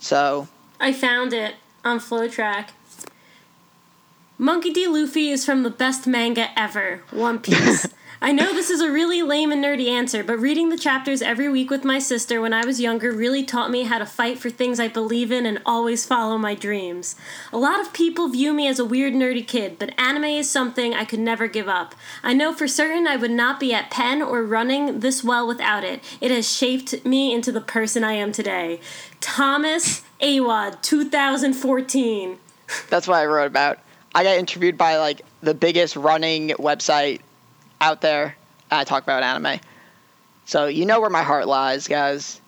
[0.00, 0.48] So
[0.80, 1.54] I found it
[1.84, 2.70] on FloTrack.
[4.36, 4.88] Monkey D.
[4.88, 7.86] Luffy is from the best manga ever, One Piece.
[8.26, 11.48] I know this is a really lame and nerdy answer, but reading the chapters every
[11.48, 14.50] week with my sister when I was younger really taught me how to fight for
[14.50, 17.14] things I believe in and always follow my dreams.
[17.52, 20.92] A lot of people view me as a weird nerdy kid, but anime is something
[20.92, 21.94] I could never give up.
[22.24, 25.84] I know for certain I would not be at Penn or running this well without
[25.84, 26.02] it.
[26.20, 28.80] It has shaped me into the person I am today.
[29.20, 32.38] Thomas Awad, 2014.
[32.90, 33.78] that's what I wrote about.
[34.16, 37.20] I got interviewed by like the biggest running website
[37.80, 38.36] out there.
[38.70, 39.60] And I talk about anime.
[40.44, 42.40] So you know where my heart lies, guys.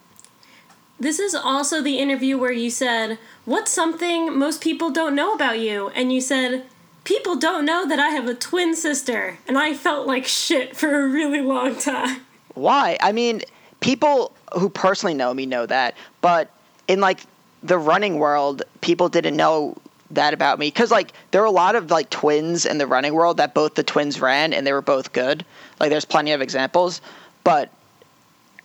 [1.00, 5.58] This is also the interview where you said, What's something most people don't know about
[5.58, 5.88] you?
[5.90, 6.64] And you said,
[7.04, 9.38] People don't know that I have a twin sister.
[9.46, 12.22] And I felt like shit for a really long time.
[12.54, 12.98] Why?
[13.00, 13.42] I mean,
[13.80, 16.50] people who personally know me know that, but
[16.88, 17.20] in like
[17.62, 19.76] the running world, people didn't know
[20.10, 23.14] that about me because like there are a lot of like twins in the running
[23.14, 25.44] world that both the twins ran and they were both good.
[25.80, 27.00] Like there's plenty of examples,
[27.44, 27.70] but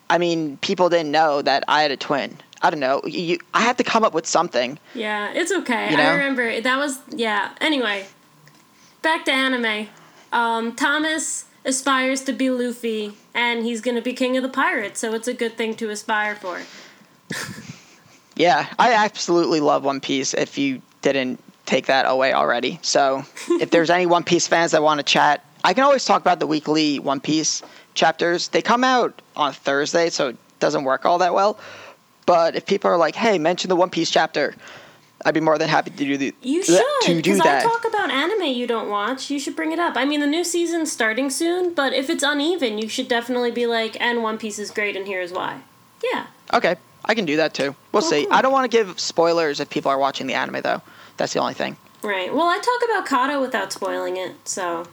[0.10, 2.38] I mean, people didn't know that I had a twin.
[2.62, 3.02] I don't know.
[3.06, 4.80] You, I had to come up with something.
[4.94, 5.92] Yeah, it's okay.
[5.92, 7.52] You I remember that was yeah.
[7.60, 8.06] Anyway,
[9.02, 9.88] back to anime.
[10.32, 15.14] Um, Thomas aspires to be Luffy, and he's gonna be king of the pirates, so
[15.14, 16.62] it's a good thing to aspire for.
[18.36, 20.34] Yeah, I absolutely love One Piece.
[20.34, 20.82] If you
[21.12, 25.04] didn't take that away already, so if there's any One Piece fans that want to
[25.04, 27.62] chat, I can always talk about the weekly One Piece
[27.94, 28.48] chapters.
[28.50, 31.60] They come out on Thursday, so it doesn't work all that well.
[32.26, 34.56] But if people are like, "Hey, mention the One Piece chapter,"
[35.26, 37.86] I'd be more than happy to do the You to should, do because I talk
[37.86, 39.30] about anime you don't watch.
[39.30, 39.96] You should bring it up.
[39.96, 43.66] I mean, the new season's starting soon, but if it's uneven, you should definitely be
[43.66, 45.62] like, "And One Piece is great, and here's why."
[46.04, 46.76] Yeah, Okay,
[47.06, 47.76] I can do that too.
[47.92, 48.24] We'll Cool, see.
[48.26, 48.34] cool.
[48.34, 50.82] I don't want to give spoilers if people are watching the anime though.
[51.18, 51.78] That's the only thing.
[52.02, 52.34] right.
[52.34, 54.86] Well, I talk about Kato without spoiling it, so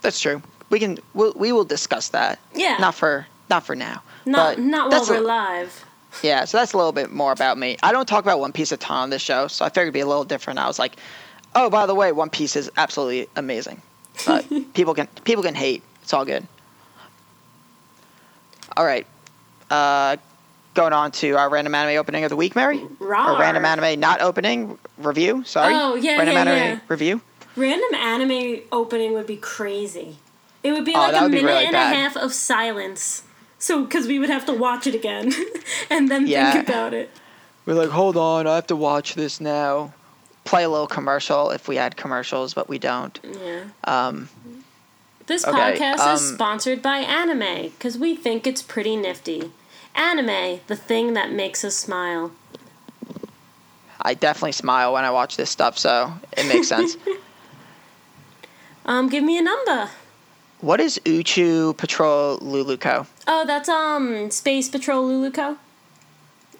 [0.00, 0.42] That's true.
[0.70, 2.38] We can we'll, we will discuss that.
[2.54, 2.76] Yeah.
[2.80, 4.02] Not for not for now.
[4.24, 5.84] not But not while that's we're a- live.
[6.22, 7.78] Yeah, so that's a little bit more about me.
[7.82, 9.94] I don't talk about One Piece a ton on this show, so I figured it'd
[9.94, 10.58] be a little different.
[10.58, 10.96] I was like,
[11.54, 13.80] oh, by the way, One Piece is absolutely amazing.
[14.26, 14.44] But
[14.74, 15.82] people can people can hate.
[16.02, 16.46] It's all good.
[18.76, 19.06] All right.
[19.70, 20.16] Uh,
[20.74, 22.78] going on to our random anime opening of the week, Mary.
[22.78, 23.34] Rawr.
[23.34, 25.44] Or random anime not opening review.
[25.44, 25.74] Sorry.
[25.74, 26.80] Oh, yeah, Random yeah, anime yeah.
[26.88, 27.20] review.
[27.56, 30.16] Random anime opening would be crazy.
[30.62, 31.92] It would be Oh, like a minute really and bad.
[31.92, 33.24] a half of silence.
[33.58, 35.32] So, because we would have to watch it again
[35.90, 36.52] and then Yeah.
[36.52, 37.10] think about it.
[37.66, 39.92] We're like, hold on, I have to watch this now.
[40.44, 43.20] Play a little commercial if we had commercials, but we don't.
[43.22, 43.64] Yeah.
[43.84, 44.28] Um,
[45.26, 49.52] This Okay, podcast um, is sponsored by anime because we think it's pretty nifty.
[49.94, 52.32] Anime, the thing that makes us smile.
[54.00, 56.96] I definitely smile when I watch this stuff, so it makes sense.
[58.84, 59.88] Um, give me a number.
[60.60, 63.06] What is Uchu Patrol Luluco?
[63.26, 65.56] Oh, that's um Space Patrol Luluco.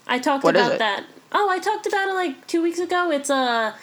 [0.07, 0.79] I talked What is about it?
[0.81, 1.05] that.
[1.33, 3.11] Oh, I talked about it like two weeks ago.
[3.11, 3.75] It's a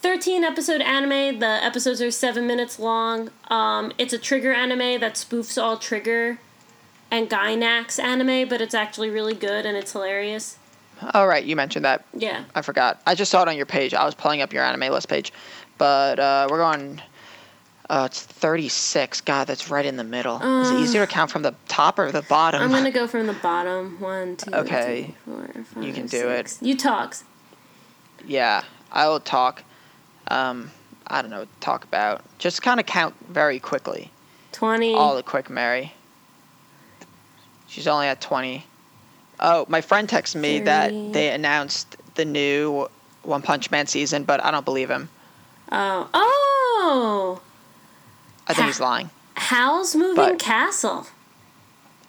[0.00, 1.38] 13 episode anime.
[1.38, 3.30] The episodes are seven minutes long.
[3.48, 6.38] Um, it's a Trigger anime that spoofs all Trigger
[7.10, 10.58] and Gainax anime, but it's actually really good and it's hilarious.
[11.14, 12.04] Oh, right, you mentioned that.
[12.12, 12.44] Yeah.
[12.54, 13.00] I forgot.
[13.06, 13.94] I just saw it on your page.
[13.94, 15.32] I was pulling up your anime list page.
[15.78, 17.00] But uh, we're going.
[17.88, 19.22] Uh, it's 36.
[19.22, 20.36] God, that's right in the middle.
[20.60, 22.60] is it easier to count from the top or the bottom?
[22.60, 23.98] Uh, I'm gonna go from the bottom.
[24.00, 25.14] One, two, Okay.
[25.24, 26.58] three, four, five, You can do it.
[26.60, 27.16] You talk.
[28.26, 29.62] Yeah, I will talk.
[30.26, 30.70] Um,
[31.06, 32.22] I don't know what to talk about.
[32.38, 34.10] Just kind of count very quickly.
[34.52, 34.94] 20.
[34.94, 35.94] All the quick Mary.
[37.68, 38.64] She's only at 20.
[39.40, 42.88] Oh, my friend texted me that they announced the new
[43.22, 45.08] One Punch Man season, but I don't believe him.
[45.70, 46.08] oh.
[46.14, 47.40] Oh!
[48.46, 49.10] I think he's lying.
[49.34, 51.06] Howl's Moving But- Castle.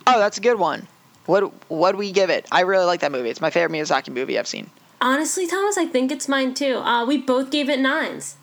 [0.07, 0.87] Oh, that's a good one.
[1.25, 2.47] What what do we give it?
[2.51, 3.29] I really like that movie.
[3.29, 4.71] It's my favorite Miyazaki movie I've seen.
[5.01, 6.77] Honestly, Thomas, I think it's mine too.
[6.77, 8.35] Uh, we both gave it nines.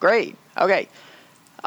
[0.00, 0.36] Great.
[0.58, 0.88] Okay.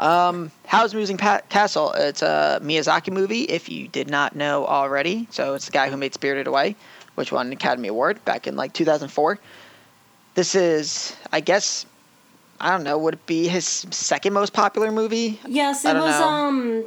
[0.00, 1.92] Um, Howl's Moving pa- Castle?
[1.92, 3.42] It's a Miyazaki movie.
[3.42, 6.74] If you did not know already, so it's the guy who made Spirited Away,
[7.16, 9.38] which won an Academy Award back in like 2004.
[10.34, 11.84] This is, I guess,
[12.58, 15.38] I don't know, would it be his second most popular movie?
[15.46, 16.18] Yes, it was.
[16.18, 16.26] know.
[16.26, 16.84] Um,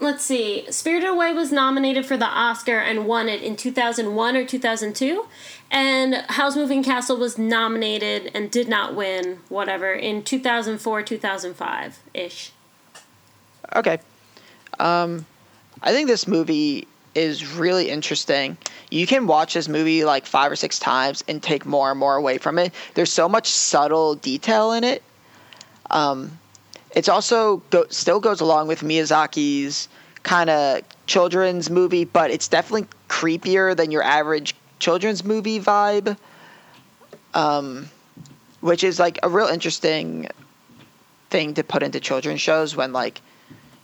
[0.00, 0.64] let's see.
[0.70, 5.26] Spirited Away was nominated for the Oscar and won it in 2001 or 2002,
[5.70, 9.38] and Howl's Moving Castle was nominated and did not win.
[9.48, 12.52] Whatever in 2004, 2005 ish.
[13.74, 13.98] Okay.
[14.78, 15.26] Um,
[15.82, 18.56] I think this movie is really interesting.
[18.90, 22.14] You can watch this movie like five or six times and take more and more
[22.14, 22.72] away from it.
[22.94, 25.02] There's so much subtle detail in it.
[25.90, 26.38] Um,
[26.96, 29.88] it's also go- still goes along with Miyazaki's
[30.24, 36.16] kind of children's movie, but it's definitely creepier than your average children's movie vibe.
[37.34, 37.88] Um,
[38.60, 40.26] which is like a real interesting
[41.30, 43.20] thing to put into children's shows when like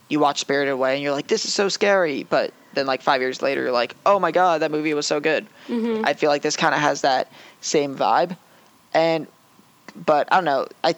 [0.09, 3.21] you watch Spirited Away and you're like, this is so scary, but then like five
[3.21, 5.45] years later you're like, oh my god, that movie was so good.
[6.03, 8.35] I feel like this kind of has that same vibe,
[8.93, 9.27] and
[9.95, 10.95] but I don't know, I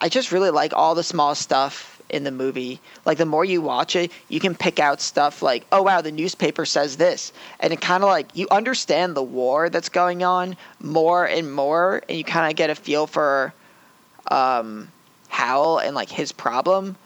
[0.00, 2.80] I just really like all the small stuff in the movie.
[3.04, 6.10] Like the more you watch it, you can pick out stuff like, oh wow, the
[6.10, 10.56] newspaper says this, and it kind of like you understand the war that's going on
[10.80, 13.52] more and more, and you kind of get a feel for
[14.30, 14.88] um,
[15.28, 16.96] Howl and like his problem.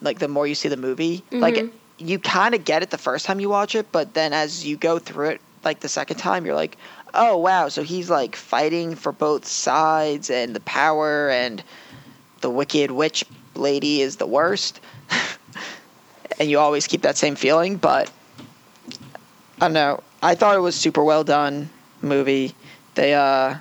[0.00, 1.70] Like the more you see the movie, like Mhm.
[1.98, 4.76] you kind of get it the first time you watch it, but then as you
[4.76, 6.76] go through it, like the second time, you're like,
[7.14, 11.62] oh wow, so he's like fighting for both sides, and the power and
[12.40, 14.80] the wicked witch lady is the worst.
[16.38, 18.10] and you always keep that same feeling, but
[19.60, 20.02] I don't know.
[20.22, 21.70] I thought it was super well done
[22.02, 22.54] movie.
[22.94, 23.56] They uh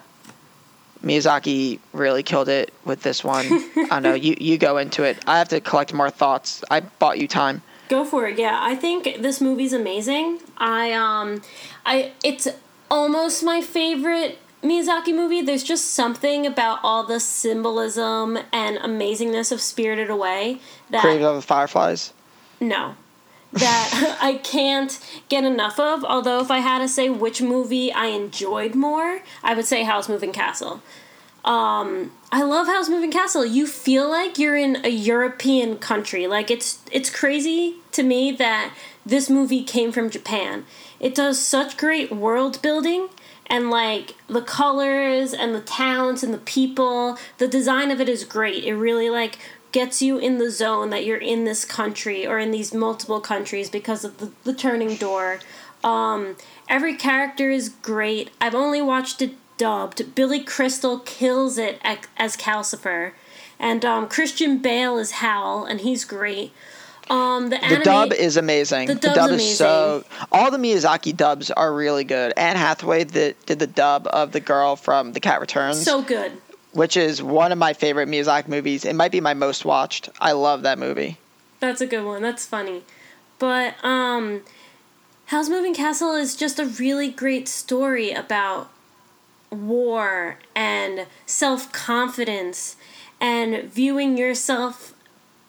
[1.04, 3.46] Miyazaki really killed it with this one.
[3.92, 4.14] I know.
[4.14, 5.18] You you go into it.
[5.28, 6.64] I have to collect more thoughts.
[6.72, 7.62] I bought you time.
[7.90, 8.40] Go for it.
[8.40, 10.40] Yeah, I think this movie's amazing.
[10.58, 11.42] I um,
[11.86, 12.48] I it's
[12.90, 15.42] almost my favorite Miyazaki movie.
[15.42, 20.60] There's just something about all the symbolism and amazingness of Spirited Away
[20.90, 22.14] that Creator of the Fireflies.
[22.62, 22.96] no,
[23.52, 26.04] that I can't get enough of.
[26.06, 30.10] Although, if I had to say which movie I enjoyed more, I would say Howl's
[30.10, 30.82] Moving Castle.
[31.46, 33.46] Um, I love Howl's Moving Castle.
[33.46, 36.26] You feel like you're in a European country.
[36.26, 38.74] Like it's it's crazy to me that
[39.06, 40.66] this movie came from Japan.
[41.04, 43.10] It does such great world building
[43.48, 47.18] and like the colors and the towns and the people.
[47.40, 48.64] The design of it is great.
[48.64, 49.38] It really like
[49.74, 53.70] gets you in the zone that you're in this country or in these multiple countries
[53.70, 55.42] because of the, the turning door.
[55.84, 56.38] Um,
[56.70, 58.30] every character is great.
[58.40, 60.16] I've only watched it dubbed.
[60.16, 63.12] Billy Crystal kills it as Calcifer.
[63.60, 66.54] And um, Christian Bale is Howl, and he's great.
[67.10, 68.88] Um, the, the dub is amazing.
[68.88, 69.48] The, the dub amazing.
[69.48, 70.04] is so.
[70.32, 72.34] All the Miyazaki dubs are really good.
[72.38, 75.84] Anne Hathaway that did the dub of the girl from The Cat Returns.
[75.84, 76.32] So good.
[76.72, 78.86] Which is one of my favorite Miyazaki movies.
[78.86, 80.10] It might be my most watched.
[80.20, 81.18] I love that movie.
[81.60, 82.22] That's a good one.
[82.22, 82.84] That's funny.
[83.40, 84.42] But um,
[85.28, 88.70] Howl's Moving Castle is just a really great story about
[89.50, 92.76] war and self confidence
[93.22, 94.93] and viewing yourself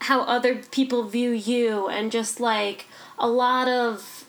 [0.05, 2.87] how other people view you and just like
[3.19, 4.25] a lot of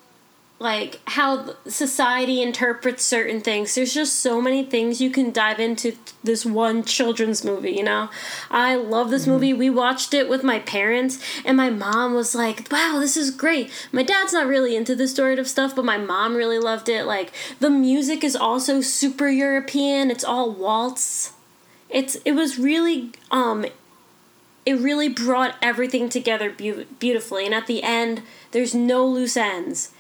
[0.58, 3.76] like how society interprets certain things.
[3.76, 8.10] There's just so many things you can dive into this one children's movie, you know?
[8.50, 9.32] I love this mm-hmm.
[9.32, 9.54] movie.
[9.54, 13.70] We watched it with my parents, and my mom was like, wow, this is great.
[13.92, 17.06] My dad's not really into this sort of stuff, but my mom really loved it.
[17.06, 21.34] Like, the music is also super European, it's all waltz.
[21.90, 23.66] It's it was really um
[24.66, 27.46] it really brought everything together be- beautifully.
[27.46, 29.92] And at the end, there's no loose ends.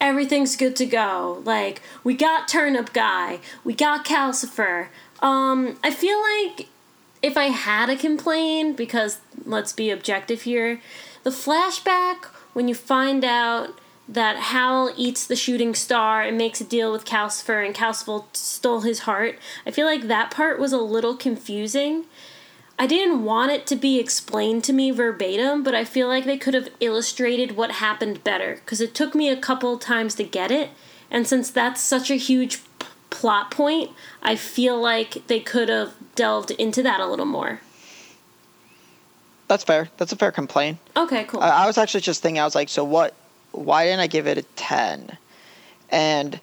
[0.00, 1.42] Everything's good to go.
[1.44, 4.88] Like, we got Turnip Guy, we got Calcifer.
[5.20, 6.68] Um, I feel like
[7.22, 10.80] if I had a complaint, because let's be objective here,
[11.22, 16.64] the flashback when you find out that Howl eats the shooting star and makes a
[16.64, 20.78] deal with Calcifer and Calcifer stole his heart, I feel like that part was a
[20.78, 22.04] little confusing
[22.82, 26.36] I didn't want it to be explained to me verbatim, but I feel like they
[26.36, 30.50] could have illustrated what happened better because it took me a couple times to get
[30.50, 30.70] it.
[31.08, 35.94] And since that's such a huge p- plot point, I feel like they could have
[36.16, 37.60] delved into that a little more.
[39.46, 39.88] That's fair.
[39.96, 40.78] That's a fair complaint.
[40.96, 41.38] Okay, cool.
[41.38, 43.14] I, I was actually just thinking, I was like, so what?
[43.52, 45.16] Why didn't I give it a 10?
[45.90, 46.40] And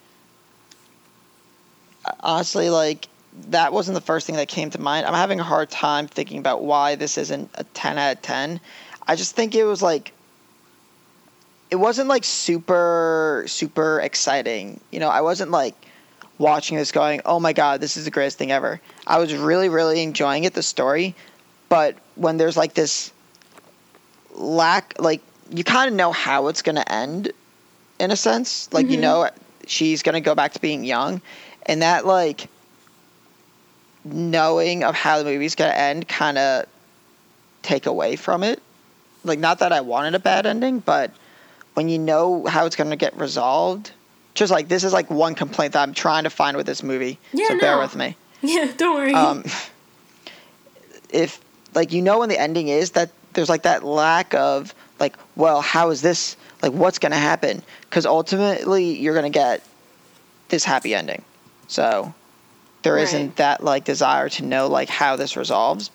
[2.05, 3.08] uh, honestly, like,
[3.49, 5.05] that wasn't the first thing that came to mind.
[5.05, 8.59] I'm having a hard time thinking about why this isn't a 10 out of 10.
[9.07, 10.13] I just think it was like
[11.71, 14.79] it wasn't like super super exciting.
[14.91, 15.75] You know, I wasn't like
[16.37, 19.69] watching this going, "Oh my god, this is the greatest thing ever." I was really
[19.69, 21.15] really enjoying it the story,
[21.69, 23.11] but when there's like this
[24.33, 25.21] lack like
[25.51, 27.31] you kind of know how it's going to end
[27.99, 28.71] in a sense.
[28.71, 28.93] Like mm-hmm.
[28.93, 29.29] you know
[29.67, 31.21] she's going to go back to being young
[31.65, 32.47] and that like
[34.03, 36.65] knowing of how the movie's gonna end kind of
[37.61, 38.61] take away from it.
[39.23, 41.11] Like, not that I wanted a bad ending, but
[41.73, 43.91] when you know how it's gonna get resolved,
[44.33, 47.19] just like this is like one complaint that I'm trying to find with this movie.
[47.33, 47.59] Yeah, so no.
[47.59, 48.15] bear with me.
[48.41, 49.13] Yeah, don't worry.
[49.13, 49.43] Um,
[51.09, 51.41] if
[51.75, 55.61] like you know when the ending is that there's like that lack of like, well,
[55.61, 56.37] how is this?
[56.61, 57.63] Like, what's gonna happen?
[57.81, 59.61] Because ultimately, you're gonna get
[60.49, 61.23] this happy ending.
[61.67, 62.13] So
[62.83, 63.13] there right.
[63.13, 65.91] not that like desire to know like how this resolves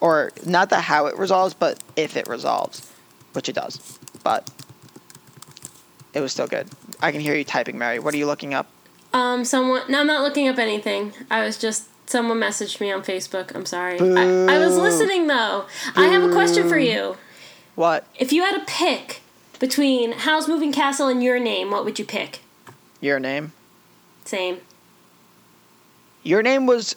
[0.00, 2.90] or not that how it resolves but if it resolves
[3.32, 4.50] which it does but
[6.14, 6.68] it was still good.
[7.00, 7.98] I can hear you typing mary.
[7.98, 8.68] What are you looking up?
[9.12, 11.12] Um someone no i'm not looking up anything.
[11.30, 13.54] I was just someone messaged me on facebook.
[13.54, 13.98] I'm sorry.
[14.00, 15.66] I, I, was listening though.
[15.94, 16.02] Boo.
[16.02, 17.16] i have a question for you.
[17.74, 18.06] What?
[18.14, 19.20] If you had a pick
[19.58, 22.40] between Howl's Moving Castle and your name what would you pick?
[23.00, 23.52] Your name?
[24.24, 24.60] Same
[26.24, 26.96] your name was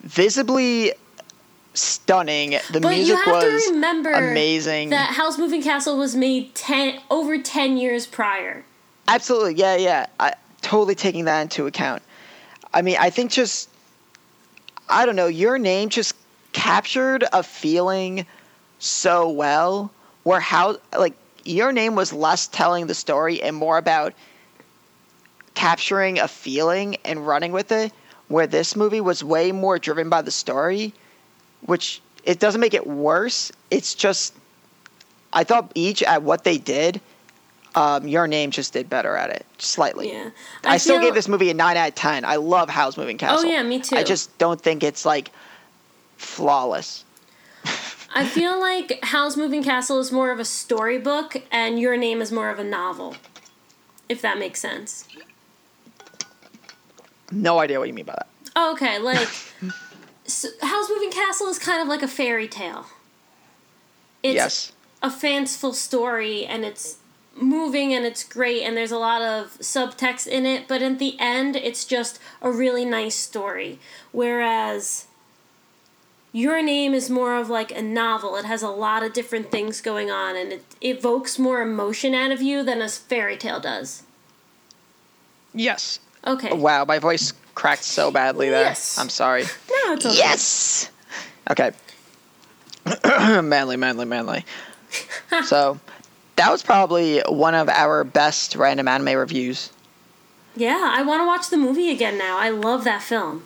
[0.00, 0.92] visibly
[1.74, 2.50] stunning.
[2.72, 4.90] The but music was amazing.
[4.90, 8.64] That Howl's Moving Castle was made ten over ten years prior.
[9.08, 10.06] Absolutely, yeah, yeah.
[10.18, 12.02] I totally taking that into account.
[12.74, 13.70] I mean, I think just
[14.88, 15.28] I don't know.
[15.28, 16.14] Your name just
[16.52, 18.26] captured a feeling
[18.78, 19.92] so well.
[20.24, 24.12] Where how like your name was less telling the story and more about
[25.54, 27.92] capturing a feeling and running with it
[28.30, 30.94] where this movie was way more driven by the story,
[31.62, 33.50] which it doesn't make it worse.
[33.70, 34.32] It's just
[35.32, 37.00] I thought each at what they did,
[37.74, 40.12] um, your name just did better at it slightly.
[40.12, 40.30] Yeah,
[40.64, 42.24] I, I still gave this movie a nine out of ten.
[42.24, 43.48] I love Howl's Moving Castle.
[43.48, 43.96] Oh yeah, me too.
[43.96, 45.32] I just don't think it's like
[46.16, 47.04] flawless.
[48.14, 52.30] I feel like Howl's Moving Castle is more of a storybook, and Your Name is
[52.30, 53.16] more of a novel.
[54.08, 55.06] If that makes sense.
[57.30, 58.28] No idea what you mean by that.
[58.56, 59.28] Oh, okay, like
[60.24, 62.86] so Howl's Moving Castle is kind of like a fairy tale.
[64.22, 64.72] It's yes.
[65.02, 66.98] a fanciful story, and it's
[67.34, 70.68] moving and it's great, and there's a lot of subtext in it.
[70.68, 73.78] But at the end, it's just a really nice story.
[74.12, 75.06] Whereas
[76.32, 78.36] your name is more of like a novel.
[78.36, 82.30] It has a lot of different things going on and it evokes more emotion out
[82.30, 84.04] of you than a fairy tale does.
[85.52, 85.98] Yes.
[86.26, 86.52] Okay.
[86.52, 88.64] Wow, my voice cracked so badly there.
[88.64, 88.98] Yes.
[88.98, 89.42] I'm sorry.
[89.42, 90.16] No, it's okay.
[90.16, 90.90] Yes.
[91.50, 91.72] Okay.
[93.42, 94.44] manly, manly, manly.
[95.44, 95.78] so,
[96.36, 99.70] that was probably one of our best random anime reviews.
[100.56, 102.38] Yeah, I want to watch the movie again now.
[102.38, 103.44] I love that film.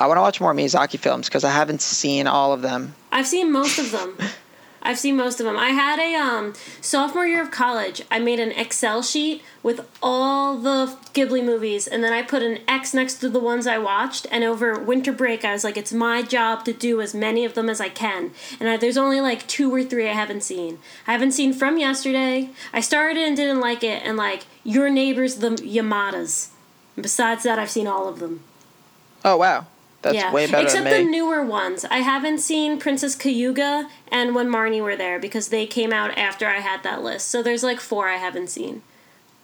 [0.00, 2.94] I want to watch more Miyazaki films because I haven't seen all of them.
[3.12, 4.16] I've seen most of them.
[4.84, 5.56] I've seen most of them.
[5.56, 8.02] I had a um, sophomore year of college.
[8.10, 12.58] I made an Excel sheet with all the Ghibli movies, and then I put an
[12.68, 14.26] X next to the ones I watched.
[14.30, 17.54] And over winter break, I was like, it's my job to do as many of
[17.54, 18.32] them as I can.
[18.60, 20.78] And I, there's only like two or three I haven't seen.
[21.06, 22.50] I haven't seen From Yesterday.
[22.72, 26.50] I started and didn't like it, and like Your Neighbors, the Yamadas.
[26.96, 28.40] And besides that, I've seen all of them.
[29.24, 29.66] Oh wow,
[30.04, 31.84] that's yeah, way better except the newer ones.
[31.86, 36.46] I haven't seen Princess Kaguya and When Marnie Were There because they came out after
[36.46, 37.28] I had that list.
[37.28, 38.82] So there's like four I haven't seen.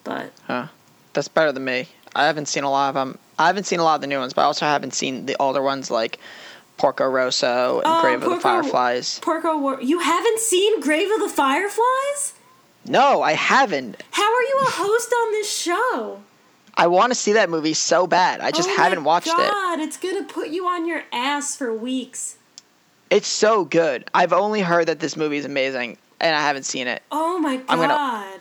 [0.05, 0.69] But Huh.
[1.15, 1.89] That's better than me.
[2.15, 3.19] I haven't seen a lot of them.
[3.39, 5.37] I haven't seen a lot of the new ones, but I also haven't seen the
[5.41, 6.19] older ones like
[6.77, 9.19] Porco Rosso and Oh, Grave of the Fireflies.
[9.21, 12.35] Porco War, you haven't seen Grave of the Fireflies?
[12.87, 14.03] No, I haven't.
[14.13, 16.21] How are you a host on this show?
[16.81, 18.41] I want to see that movie so bad.
[18.41, 19.35] I just Oh haven't watched it.
[19.37, 22.37] Oh god, it's gonna put you on your ass for weeks.
[23.11, 24.09] It's so good.
[24.15, 27.03] I've only heard that this movie is amazing, and I haven't seen it.
[27.13, 27.67] Oh my god.
[27.77, 28.39] Gonna-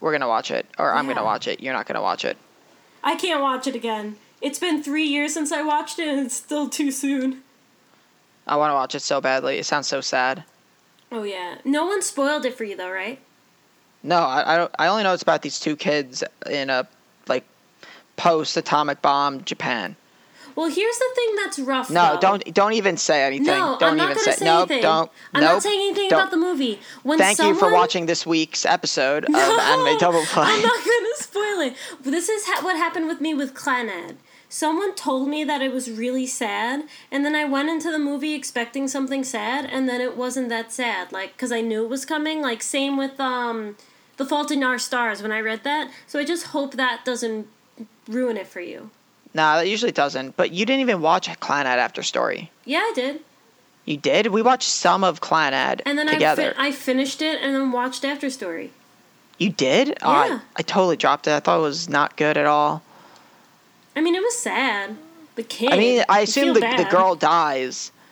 [0.00, 1.60] We're gonna watch it, or I'm gonna watch it.
[1.60, 2.38] You're not gonna watch it.
[3.04, 4.16] I can't watch it again.
[4.40, 7.42] It's been three years since I watched it, and it's still too soon.
[8.46, 9.58] I want to watch it so badly.
[9.58, 10.44] It sounds so sad.
[11.12, 11.58] Oh yeah.
[11.66, 13.18] No one spoiled it for you though, right?
[14.02, 16.88] No, I I, don't, I only know it's about these two kids in a
[18.16, 19.96] post atomic bomb Japan.
[20.54, 21.90] Well, here's the thing that's rough.
[21.90, 22.20] No, though.
[22.20, 23.46] don't don't even say anything.
[23.46, 24.82] No, don't I'm not even say, say nope, anything.
[24.82, 25.10] don't.
[25.32, 26.20] I'm nope, not saying anything don't.
[26.20, 26.78] about the movie.
[27.02, 30.44] When Thank someone, you for watching this week's episode of Anime Double Play.
[30.44, 31.74] I'm not gonna spoil it.
[32.02, 34.16] This is ha- what happened with me with Clannad.
[34.48, 38.34] Someone told me that it was really sad, and then I went into the movie
[38.34, 41.10] expecting something sad, and then it wasn't that sad.
[41.10, 42.42] Like, cause I knew it was coming.
[42.42, 43.78] Like, same with um,
[44.18, 45.90] The Fault in Our Stars when I read that.
[46.06, 47.46] So I just hope that doesn't
[48.08, 48.90] ruin it for you.
[49.34, 50.36] Nah, that usually doesn't.
[50.36, 52.50] But you didn't even watch Clannad After Story.
[52.64, 53.20] Yeah, I did.
[53.84, 54.26] You did?
[54.28, 56.54] We watched some of Clannad And then together.
[56.56, 58.70] I, I finished it and then watched After Story.
[59.38, 59.98] you did?
[60.02, 60.40] Oh, I, Yeah.
[60.56, 61.32] I totally dropped it.
[61.32, 62.82] I thought it was not good at all.
[63.96, 64.96] I mean, it was sad.
[65.34, 65.72] The kid.
[65.72, 67.90] I mean, I assume the, the girl dies.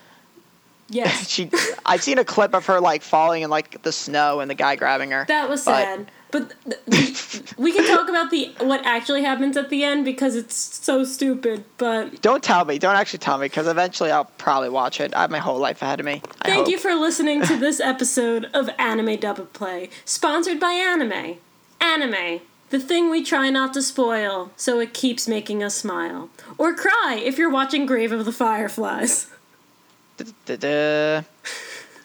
[0.92, 1.28] Yes.
[1.30, 1.48] She,
[1.86, 4.74] I've seen a clip of her like falling in like the snow and the guy
[4.74, 5.24] grabbing her.
[5.28, 6.10] That was sad.
[6.30, 10.36] But th- th- we can talk about the what actually happens at the end because
[10.36, 11.64] it's so stupid.
[11.76, 12.78] But Don't tell me.
[12.78, 15.14] Don't actually tell me because eventually I'll probably watch it.
[15.14, 16.22] I have my whole life ahead of me.
[16.42, 16.68] I thank hope.
[16.68, 21.38] you for listening to this episode of Anime Double Play, sponsored by Anime.
[21.80, 26.28] Anime, the thing we try not to spoil, so it keeps making us smile
[26.58, 29.26] or cry if you're watching Grave of the Fireflies.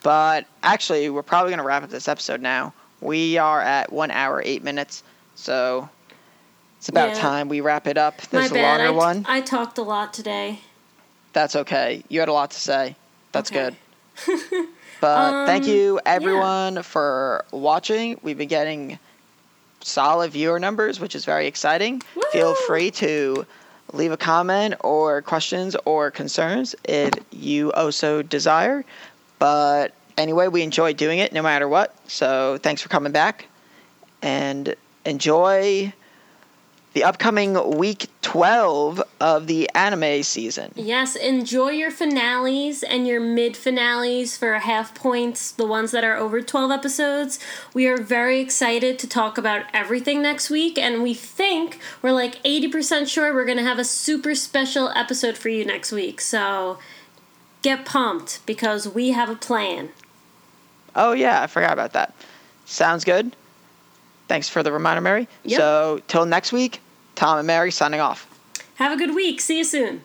[0.03, 2.73] But actually, we're probably going to wrap up this episode now.
[3.05, 5.03] We are at one hour, eight minutes.
[5.35, 5.87] So
[6.77, 7.19] it's about Yeah.
[7.21, 8.21] time we wrap it up.
[8.33, 8.63] My There's a bad.
[8.63, 9.25] longer I, one.
[9.27, 10.59] I talked a lot today.
[11.33, 12.03] That's okay.
[12.09, 12.95] You had a lot to say.
[13.31, 13.75] That's Okay.
[14.27, 14.67] good.
[15.01, 18.17] But thank Um, you, everyone, for watching.
[18.23, 18.97] We've been getting
[19.81, 22.01] solid viewer numbers, which is very exciting.
[22.31, 23.45] Feel free to
[23.91, 28.83] leave a comment or questions or concerns if you also desire.
[29.37, 31.95] But anyway, we enjoy doing it no matter what.
[32.09, 33.47] So thanks for coming back
[34.21, 34.75] and
[35.05, 35.93] enjoy
[36.95, 40.71] the upcoming week 12 of the anime season.
[40.75, 46.15] Yes, enjoy your finales and your mid finales for half points, the ones that are
[46.15, 47.37] over 12 episodes.
[47.73, 52.41] We are very excited to talk about everything next week, and we think we're like
[52.43, 56.21] 80% sure we're going to have a super special episode for you next week.
[56.21, 56.79] So
[57.61, 59.89] get pumped because we have a plan.
[60.95, 62.13] Oh yeah, I forgot about that.
[62.65, 63.35] Sounds good.
[64.27, 65.27] Thanks for the reminder, Mary.
[65.43, 65.57] Yep.
[65.59, 66.81] So till next week,
[67.15, 68.27] Tom and Mary signing off.
[68.75, 69.39] Have a good week.
[69.39, 70.01] See you soon.